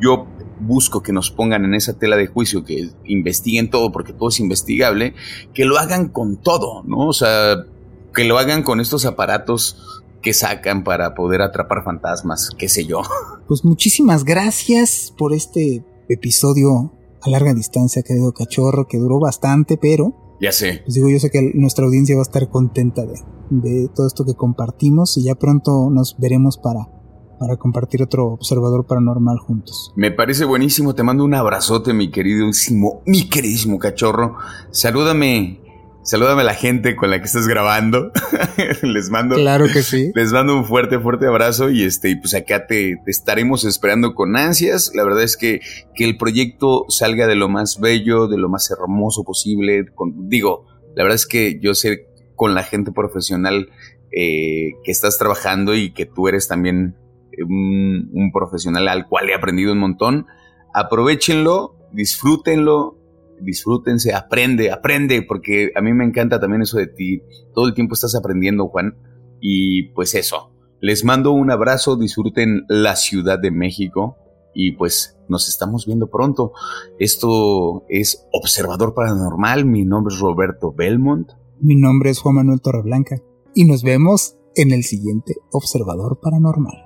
[0.00, 0.26] yo
[0.60, 4.40] busco que nos pongan en esa tela de juicio, que investiguen todo, porque todo es
[4.40, 5.14] investigable,
[5.54, 7.08] que lo hagan con todo, ¿no?
[7.08, 7.64] O sea,
[8.14, 13.02] que lo hagan con estos aparatos que sacan para poder atrapar fantasmas, qué sé yo.
[13.46, 16.92] Pues muchísimas gracias por este episodio
[17.22, 20.82] a larga distancia, querido cachorro, que duró bastante, pero ya sé.
[20.84, 23.14] Pues digo, yo sé que nuestra audiencia va a estar contenta de,
[23.50, 26.88] de todo esto que compartimos y ya pronto nos veremos para,
[27.38, 29.92] para compartir otro observador paranormal juntos.
[29.96, 34.36] Me parece buenísimo, te mando un abrazote, mi queridísimo, mi queridísimo cachorro.
[34.70, 35.60] Salúdame
[36.06, 38.12] Salúdame a la gente con la que estás grabando.
[38.82, 39.34] les mando.
[39.34, 40.12] Claro que sí.
[40.14, 44.36] Les mando un fuerte, fuerte abrazo y este, y pues acá te, estaremos esperando con
[44.36, 44.92] ansias.
[44.94, 45.60] La verdad es que,
[45.96, 49.86] que el proyecto salga de lo más bello, de lo más hermoso posible.
[50.14, 50.64] digo,
[50.94, 52.06] la verdad es que yo sé
[52.36, 53.68] con la gente profesional
[54.12, 56.94] eh, que estás trabajando y que tú eres también
[57.44, 60.26] un, profesional al cual he aprendido un montón.
[60.74, 62.98] Aprovechenlo, disfrútenlo,
[63.40, 67.22] disfrútense, aprende, aprende, porque a mí me encanta también eso de ti.
[67.54, 68.96] Todo el tiempo estás aprendiendo, Juan.
[69.40, 74.16] Y pues eso, les mando un abrazo, disfruten la Ciudad de México
[74.54, 76.52] y pues nos estamos viendo pronto.
[76.98, 81.32] Esto es Observador Paranormal, mi nombre es Roberto Belmont.
[81.60, 83.16] Mi nombre es Juan Manuel Torreblanca
[83.54, 86.85] y nos vemos en el siguiente Observador Paranormal.